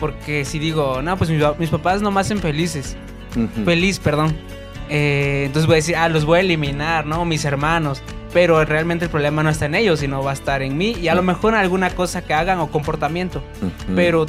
[0.00, 2.96] Porque si digo, no, pues mis, pa- mis papás no me hacen felices.
[3.64, 4.36] Feliz, perdón.
[4.90, 7.24] Eh, entonces voy a decir, ah, los voy a eliminar, ¿no?
[7.24, 8.02] Mis hermanos.
[8.32, 11.08] Pero realmente el problema no está en ellos, sino va a estar en mí y
[11.08, 13.42] a lo mejor en alguna cosa que hagan o comportamiento.
[13.94, 14.26] Pero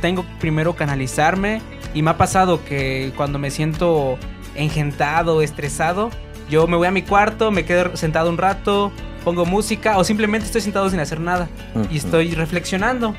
[0.00, 1.60] tengo primero que analizarme
[1.92, 4.18] y me ha pasado que cuando me siento
[4.54, 6.10] engentado, estresado,
[6.48, 8.92] yo me voy a mi cuarto, me quedo sentado un rato,
[9.24, 11.48] pongo música o simplemente estoy sentado sin hacer nada
[11.90, 13.14] y estoy reflexionando.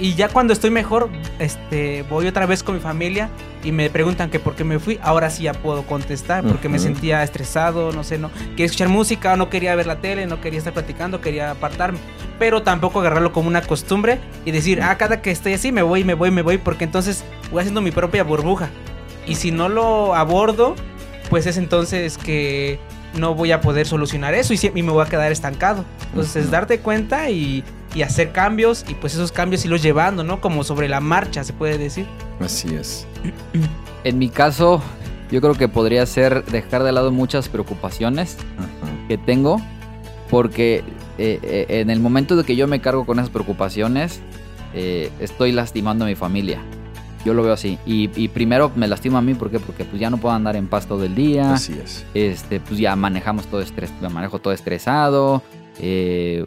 [0.00, 1.08] Y ya cuando estoy mejor,
[1.40, 3.30] este, voy otra vez con mi familia
[3.64, 5.00] y me preguntan que por qué me fui.
[5.02, 6.84] Ahora sí ya puedo contestar porque me Ujú.
[6.84, 10.58] sentía estresado, no sé, no quería escuchar música, no quería ver la tele, no quería
[10.58, 11.98] estar platicando, quería apartarme.
[12.38, 16.04] Pero tampoco agarrarlo como una costumbre y decir, ah, cada que estoy así me voy,
[16.04, 18.68] me voy, me voy, porque entonces voy haciendo mi propia burbuja.
[19.26, 20.76] Y si no lo abordo,
[21.28, 22.78] pues es entonces que
[23.14, 25.84] no voy a poder solucionar eso y, sí- y me voy a quedar estancado.
[26.10, 26.52] Entonces es Ujú.
[26.52, 27.64] darte cuenta y,
[27.94, 30.40] y hacer cambios y pues esos cambios irlos llevando, ¿no?
[30.40, 32.06] Como sobre la marcha, se puede decir.
[32.40, 33.06] Así es.
[34.04, 34.82] En mi caso,
[35.30, 38.36] yo creo que podría ser dejar de lado muchas preocupaciones
[39.08, 39.60] que tengo,
[40.30, 40.84] porque
[41.18, 44.20] eh, eh, en el momento de que yo me cargo con esas preocupaciones,
[44.74, 46.60] eh, estoy lastimando a mi familia.
[47.24, 47.78] Yo lo veo así.
[47.84, 49.58] Y, y primero me lastimo a mí, ¿por qué?
[49.58, 51.54] Porque pues ya no puedo andar en paz todo el día.
[51.54, 52.04] Así es.
[52.14, 55.42] Este, pues ya manejamos todo estrés, me manejo todo estresado.
[55.80, 56.46] eh,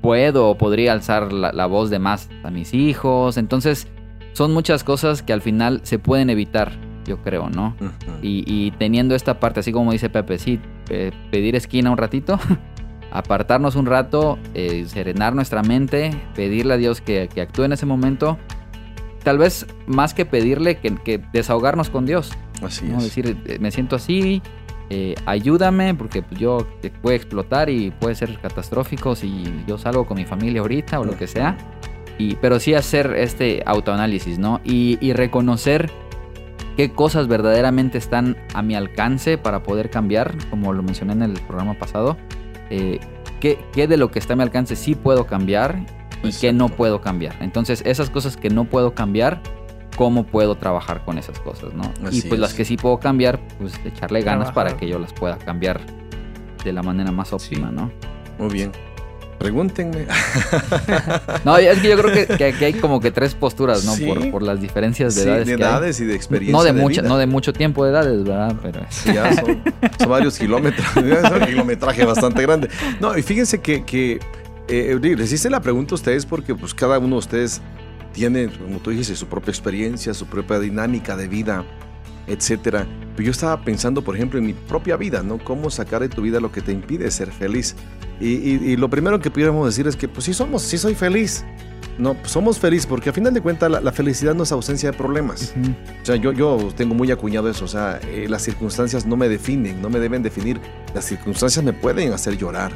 [0.00, 3.36] puedo o podría alzar la, la voz de más a mis hijos.
[3.36, 3.88] Entonces,
[4.32, 6.72] son muchas cosas que al final se pueden evitar,
[7.06, 7.74] yo creo, ¿no?
[8.22, 12.38] Y, y teniendo esta parte, así como dice Pepe, sí, eh, pedir esquina un ratito,
[13.10, 17.86] apartarnos un rato, eh, serenar nuestra mente, pedirle a Dios que, que actúe en ese
[17.86, 18.38] momento.
[19.24, 22.32] Tal vez más que pedirle, que, que desahogarnos con Dios.
[22.62, 22.98] Así ¿no?
[22.98, 23.04] es.
[23.04, 24.42] Decir, eh, me siento así,
[24.92, 30.16] eh, ayúdame, porque yo eh, puede explotar y puede ser catastrófico si yo salgo con
[30.16, 31.56] mi familia ahorita o lo que sea.
[32.18, 34.60] Y, pero sí hacer este autoanálisis, ¿no?
[34.64, 35.90] Y, y reconocer
[36.76, 41.32] qué cosas verdaderamente están a mi alcance para poder cambiar, como lo mencioné en el
[41.34, 42.16] programa pasado.
[42.68, 42.98] Eh,
[43.38, 45.78] qué, qué de lo que está a mi alcance sí puedo cambiar
[46.24, 47.36] y qué no puedo cambiar.
[47.40, 49.40] Entonces, esas cosas que no puedo cambiar,
[49.96, 51.92] ¿cómo puedo trabajar con esas cosas, no?
[52.10, 55.36] y pues las que sí puedo cambiar, pues echarle ganas para que yo las pueda
[55.38, 55.80] cambiar
[56.64, 57.90] de la manera más óptima, ¿no?
[58.38, 58.72] Muy bien.
[59.38, 60.06] Pregúntenme.
[61.44, 63.94] No, es que yo creo que, que aquí hay como que tres posturas, ¿no?
[63.94, 64.04] Sí.
[64.04, 65.46] Por, por las diferencias de Sí, edades.
[65.46, 65.70] de que hay.
[65.70, 66.56] edades y de experiencia.
[66.58, 67.08] No de, mucha, vida.
[67.08, 68.54] no de mucho tiempo de edades, ¿verdad?
[68.62, 69.62] Pero Sí, ya son,
[69.98, 72.68] son varios kilómetros, es un kilometraje bastante grande.
[73.00, 74.20] No, y fíjense que, que
[74.68, 77.62] eh, digo, les hice la pregunta a ustedes porque pues cada uno de ustedes
[78.12, 81.64] tiene, como tú dijiste, su propia experiencia, su propia dinámica de vida,
[82.26, 82.86] etcétera.
[83.16, 85.38] Pero yo estaba pensando, por ejemplo, en mi propia vida, ¿no?
[85.38, 87.74] Cómo sacar de tu vida lo que te impide ser feliz.
[88.20, 90.94] Y, y- y lo primero que pudiéramos decir es que, pues sí somos, sí soy
[90.94, 91.44] feliz.
[91.98, 94.90] No, pues, somos felices porque a final de cuentas la, la felicidad no es ausencia
[94.90, 95.54] de problemas.
[96.02, 97.64] O sea, yo, yo tengo muy acuñado eso.
[97.64, 100.60] O sea, eh, las circunstancias no me definen, no me deben definir.
[100.94, 102.72] Las circunstancias me pueden hacer llorar.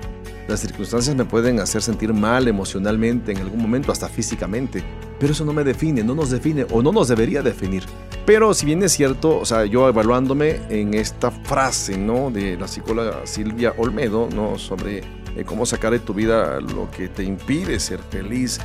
[0.46, 4.84] Las circunstancias me pueden hacer sentir mal emocionalmente en algún momento, hasta físicamente.
[5.18, 7.84] Pero eso no me define, no nos define o no nos debería definir.
[8.26, 12.30] Pero si bien es cierto, o sea, yo evaluándome en esta frase, ¿no?
[12.30, 14.58] De la psicóloga Silvia Olmedo, ¿no?
[14.58, 18.60] Sobre eh, cómo sacar de tu vida lo que te impide ser feliz.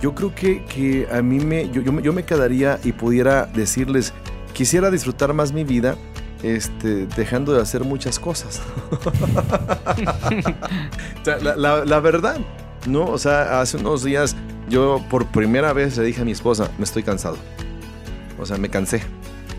[0.00, 4.12] Yo creo que, que a mí me, yo, yo, yo me quedaría y pudiera decirles,
[4.52, 5.96] quisiera disfrutar más mi vida
[6.44, 8.60] este, dejando de hacer muchas cosas.
[11.20, 12.36] O sea, la, la- la verdad,
[12.86, 13.06] ¿no?
[13.06, 14.36] O sea, hace unos días
[14.68, 17.36] yo por primera vez le dije a mi esposa, me estoy cansado.
[18.38, 19.02] O sea, me cansé.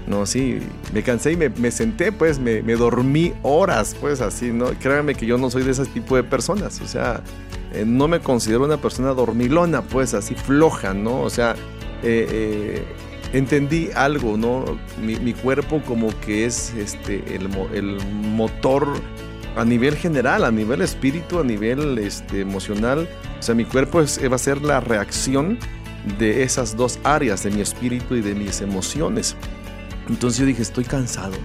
[0.08, 0.60] No, sí,
[0.94, 4.68] me cansé y me, me senté, pues, me, me dormí horas, pues, así, ¿no?
[4.80, 7.22] Créanme que yo no soy de ese tipo de personas, o sea,
[7.74, 11.22] eh, no me considero una persona dormilona, pues, así floja, ¿no?
[11.22, 11.54] O sea,
[12.04, 12.86] eh, eh,
[13.38, 14.64] entendí algo, ¿no?
[15.02, 18.88] Mi, mi cuerpo como que es este, el, el motor
[19.56, 23.08] a nivel general, a nivel espíritu, a nivel este, emocional.
[23.40, 25.58] O sea, mi cuerpo es- va a ser la reacción
[26.20, 29.36] de esas dos áreas, de mi espíritu y de mis emociones.
[30.10, 31.36] Entonces yo dije, estoy cansado,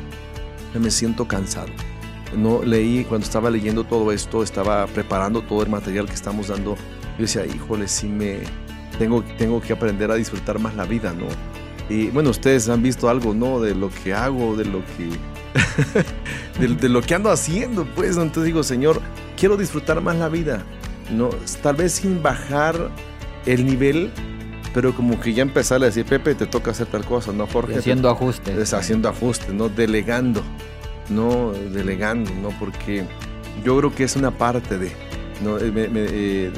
[0.78, 1.70] me siento cansado.
[2.36, 6.76] No leí, cuando estaba leyendo todo esto, estaba preparando todo el material que estamos dando.
[7.18, 8.38] Yo decía, híjole, sí me
[8.98, 11.26] tengo, tengo que aprender a disfrutar más la vida, ¿no?
[11.90, 13.60] Y bueno, ustedes han visto algo, ¿no?
[13.60, 15.10] De lo que hago, de lo que.
[16.60, 18.16] de, de lo que ando haciendo, pues.
[18.16, 19.00] Entonces digo, Señor,
[19.36, 20.62] quiero disfrutar más la vida.
[21.10, 21.30] No,
[21.62, 22.90] tal vez sin bajar
[23.44, 24.10] el nivel,
[24.72, 27.76] pero como que ya empezar a decir, Pepe, te toca hacer tal cosa, ¿no, Jorge?
[27.76, 28.56] Haciendo ajustes.
[28.56, 29.68] es haciendo ajustes, ¿no?
[29.68, 30.42] Delegando,
[31.08, 32.50] no delegando, ¿no?
[32.60, 33.04] Porque
[33.64, 34.92] yo creo que es una parte de,
[35.44, 35.58] ¿no?
[35.58, 36.52] Eh, me- me, eh,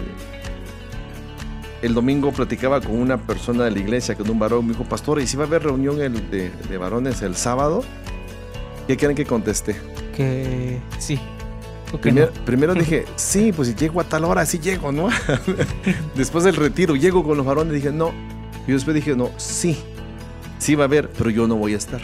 [1.83, 5.21] el domingo platicaba con una persona de la iglesia, con un varón, me dijo, pastor,
[5.21, 7.85] ¿y si va a haber reunión el de, de varones el sábado?
[8.87, 9.77] ¿Qué quieren que conteste?
[10.17, 11.19] Que sí.
[12.47, 15.09] Primero dije, sí, pues si llego a tal hora, sí llego, ¿no?
[16.15, 18.13] después del retiro, llego con los varones, dije, no.
[18.67, 19.77] Y después dije, no, sí,
[20.59, 22.01] sí va a haber, pero yo no voy a estar.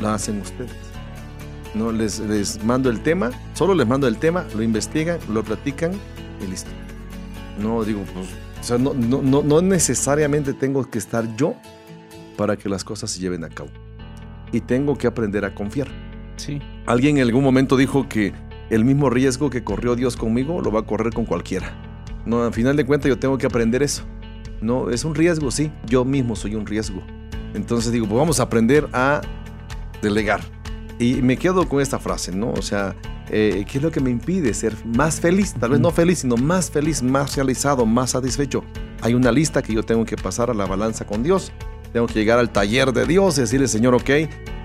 [0.00, 0.72] Lo hacen ustedes.
[1.74, 5.92] No, les, les mando el tema, solo les mando el tema, lo investigan, lo platican
[6.42, 6.70] y listo.
[7.58, 8.28] No digo, pues,
[8.60, 11.54] o sea, no, no, no, no necesariamente tengo que estar yo
[12.36, 13.70] para que las cosas se lleven a cabo.
[14.52, 15.88] Y tengo que aprender a confiar.
[16.36, 16.60] Sí.
[16.86, 18.32] Alguien en algún momento dijo que
[18.70, 21.72] el mismo riesgo que corrió Dios conmigo lo va a correr con cualquiera.
[22.26, 24.04] No, al final de cuentas yo tengo que aprender eso.
[24.60, 25.70] No, es un riesgo, sí.
[25.86, 27.02] Yo mismo soy un riesgo.
[27.54, 29.20] Entonces digo, pues vamos a aprender a
[30.02, 30.40] delegar.
[30.98, 32.52] Y me quedo con esta frase, ¿no?
[32.52, 32.94] O sea,
[33.30, 35.54] eh, ¿qué es lo que me impide ser más feliz?
[35.58, 38.64] Tal vez no feliz, sino más feliz, más realizado, más satisfecho.
[39.00, 41.52] Hay una lista que yo tengo que pasar a la balanza con Dios.
[41.92, 44.10] Tengo que llegar al taller de Dios y decirle, Señor, ok,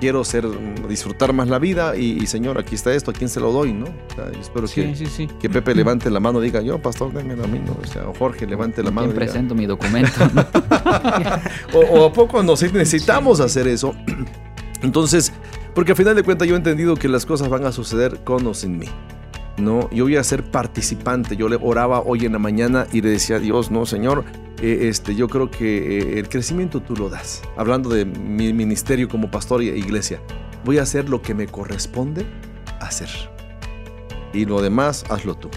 [0.01, 3.29] quiero ser, mm, disfrutar más la vida y, y, Señor, aquí está esto, ¿a quién
[3.29, 3.71] se lo doy?
[3.71, 3.85] ¿no?
[3.85, 5.27] O sea, yo espero Sí, que, sí, sí.
[5.39, 7.77] que Pepe levante la mano y diga, yo, pastor, démelo a mí, ¿no?
[7.81, 9.07] O sea, o Jorge levante la mano.
[9.07, 10.11] ¿Quién y diga, presento mi documento?
[11.73, 13.95] o, o a poco nos necesitamos hacer eso.
[14.81, 15.31] Entonces,
[15.73, 18.45] porque al final de cuentas yo he entendido que las cosas van a suceder con
[18.47, 18.87] o sin mí.
[19.57, 21.35] No, yo voy a ser participante.
[21.35, 24.23] Yo le oraba hoy en la mañana y le decía a Dios, no, Señor,
[24.61, 27.41] eh, este, yo creo que eh, el crecimiento tú lo das.
[27.55, 30.19] Hablando de mi ministerio como pastor e iglesia,
[30.65, 32.25] voy a hacer lo que me corresponde
[32.79, 33.09] hacer.
[34.33, 35.49] Y lo demás, hazlo tú.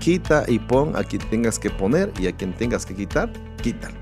[0.00, 3.30] Quita y pon a quien tengas que poner y a quien tengas que quitar,
[3.62, 3.99] quítalo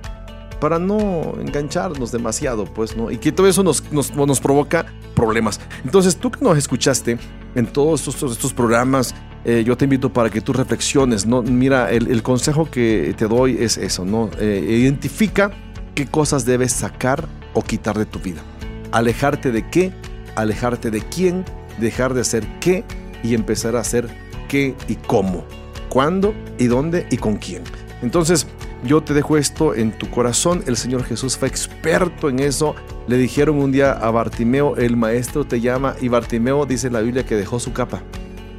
[0.61, 3.11] para no engancharnos demasiado, pues, ¿no?
[3.11, 5.61] Y que todo eso nos, nos, nos provoca problemas.
[5.84, 7.18] Entonces, tú que nos escuchaste
[7.54, 11.42] en todos estos, estos programas, eh, yo te invito para que tú reflexiones, ¿no?
[11.42, 14.30] Mira, el, consejo que te doy es eso, ¿no?
[14.38, 15.52] Eh, identifica
[15.94, 18.42] qué cosas debes sacar o quitar de tu vida.
[18.92, 19.92] Alejarte de qué,
[20.36, 21.44] alejarte de quién,
[21.80, 22.84] dejar de hacer qué
[23.22, 24.09] y empezar a hacer
[24.48, 25.44] qué y cómo,
[25.88, 27.62] cuándo y dónde y con quién.
[28.02, 28.46] Entonces,
[28.85, 30.62] yo te dejo esto en tu corazón.
[30.66, 32.74] El Señor Jesús fue experto en eso.
[33.07, 37.24] Le dijeron un día a Bartimeo, el maestro te llama, y Bartimeo dice la Biblia
[37.24, 38.03] que dejó su capa.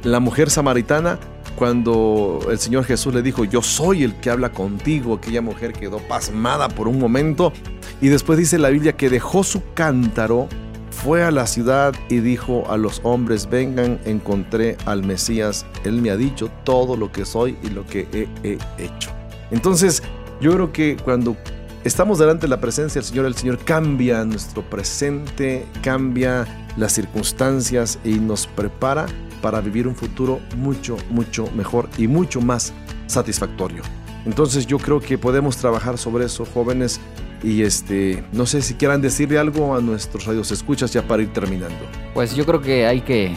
[0.02, 1.18] La mujer samaritana,
[1.56, 5.98] cuando el Señor Jesús le dijo, yo soy el que habla contigo, aquella mujer quedó
[5.98, 7.52] pasmada por un momento.
[8.00, 10.48] Y después dice la Biblia que dejó su cántaro,
[10.90, 15.64] fue a la ciudad y dijo a los hombres, vengan, encontré al Mesías.
[15.84, 19.19] Él me ha dicho todo lo que soy y lo que he hecho.
[19.50, 20.02] Entonces,
[20.40, 21.36] yo creo que cuando
[21.84, 26.46] estamos delante de la presencia del Señor, el Señor cambia nuestro presente, cambia
[26.76, 29.06] las circunstancias y nos prepara
[29.42, 32.72] para vivir un futuro mucho, mucho mejor y mucho más
[33.06, 33.82] satisfactorio.
[34.26, 37.00] Entonces yo creo que podemos trabajar sobre eso, jóvenes,
[37.42, 41.32] y este, no sé si quieran decirle algo a nuestros radios escuchas ya para ir
[41.32, 41.78] terminando.
[42.12, 43.34] Pues yo creo que hay que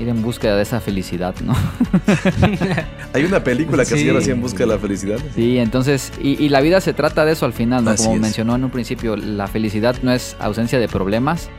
[0.00, 1.54] ir en búsqueda de esa felicidad, ¿no?
[3.12, 3.98] Hay una película que Sí.
[4.00, 5.18] se llama así en busca de la felicidad.
[5.34, 7.90] Sí, entonces, y, y la vida se trata de eso al final, ¿no?
[7.90, 8.22] Así Como es.
[8.22, 11.50] mencionó en un principio, la felicidad no es ausencia de problemas,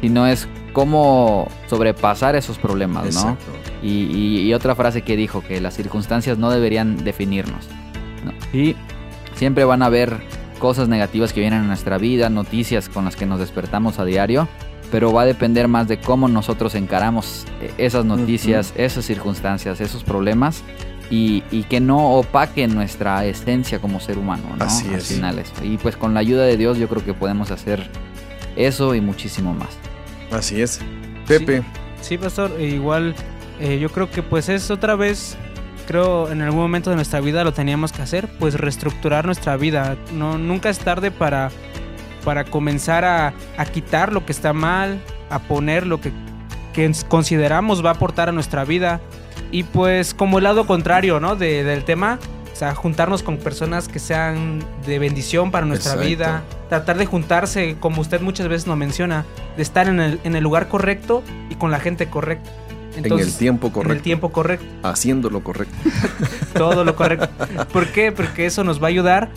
[0.00, 3.36] sino es cómo sobrepasar esos problemas, ¿no?
[3.82, 7.66] Y, y- y otra frase que dijo, que las circunstancias no deberían definirnos.
[8.24, 8.32] ¿no?
[8.58, 8.76] Y
[9.34, 10.18] siempre van a haber
[10.58, 14.46] cosas negativas que vienen a nuestra vida, noticias con las que nos despertamos a diario,
[14.90, 20.04] pero va a depender más de cómo nosotros encaramos eh, esas noticias, esas circunstancias, esos
[20.04, 20.62] problemas.
[21.12, 24.64] Y, y que no opaquen nuestra esencia como ser humano, ¿no?
[24.64, 25.08] Así Al es.
[25.08, 25.52] final eso.
[25.64, 27.90] Y pues con la ayuda de Dios yo creo que podemos hacer
[28.54, 29.70] eso y muchísimo más.
[30.30, 30.78] Así es.
[31.26, 31.62] Pepe,
[32.00, 33.16] Sí, pastor, e igual
[33.60, 35.36] eh, yo creo que pues es otra vez,
[35.88, 39.96] creo en algún momento de nuestra vida lo teníamos que hacer, pues reestructurar nuestra vida.
[40.14, 41.50] No, nunca es tarde para
[42.20, 45.00] para comenzar a, a quitar lo que está mal,
[45.30, 46.12] a poner lo que,
[46.72, 49.00] que consideramos va a aportar a nuestra vida.
[49.52, 51.34] Y pues como el lado contrario, ¿no?
[51.36, 52.18] De- del tema,
[52.52, 56.08] o sea, juntarnos con personas que sean de bendición para nuestra Exacto.
[56.08, 56.42] vida.
[56.68, 59.24] Tratar de juntarse, como usted muchas veces nos menciona,
[59.56, 62.48] de estar en el, en el lugar correcto y con la gente correcta.
[62.96, 65.74] en el tiempo En el correcto, tiempo correcto haciendo lo correcto.
[66.54, 67.28] todo lo correcto.
[67.72, 68.12] ¿Por qué?
[68.12, 69.30] Porque eso nos va a ayudar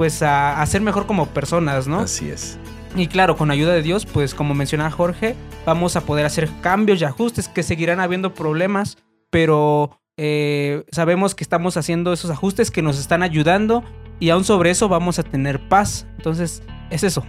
[0.00, 2.00] pues a, a ser mejor como personas, ¿no?
[2.00, 2.56] Así es.
[2.96, 5.36] Y claro, con ayuda de Dios, pues como mencionaba Jorge,
[5.66, 8.96] vamos a poder hacer cambios y ajustes que seguirán habiendo problemas,
[9.28, 13.84] pero eh, sabemos que estamos haciendo esos ajustes que nos están ayudando
[14.20, 16.06] y aún sobre eso vamos a tener paz.
[16.16, 17.22] Entonces, es eso.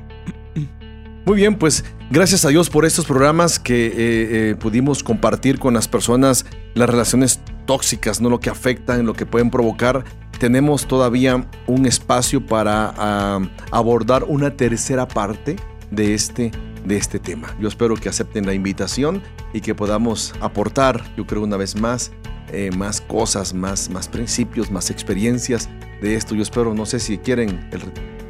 [1.26, 5.74] Muy bien, pues gracias a Dios por estos programas que eh, eh, pudimos compartir con
[5.74, 10.06] las personas, las relaciones tóxicas, no lo que afectan, lo que pueden provocar.
[10.42, 15.56] Tenemos todavía un espacio para ah, abordar una tercera parte
[15.92, 16.50] de este,
[16.84, 17.56] de este tema.
[17.60, 19.22] Yo espero que acepten la invitación
[19.54, 22.12] y que podamos aportar, yo creo una vez más,
[22.52, 25.70] eh, más cosas, más, más principios, más experiencias
[26.02, 26.34] de esto.
[26.34, 27.82] Yo espero, no sé si quieren el,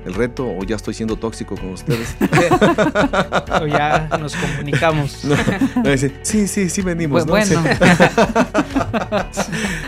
[0.06, 2.16] el reto o ya estoy siendo tóxico con ustedes.
[3.62, 5.24] O ya nos comunicamos.
[5.26, 5.36] No,
[5.84, 7.24] no, dice, sí, sí, sí venimos.
[7.24, 7.32] Bu- ¿no?
[7.32, 7.56] bueno, Sí.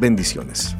[0.00, 0.74] Bendiciones.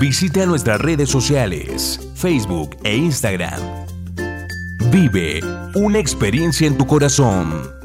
[0.00, 3.60] Visita nuestras redes sociales, Facebook e Instagram.
[4.90, 5.40] Vive
[5.74, 7.81] una experiencia en tu corazón.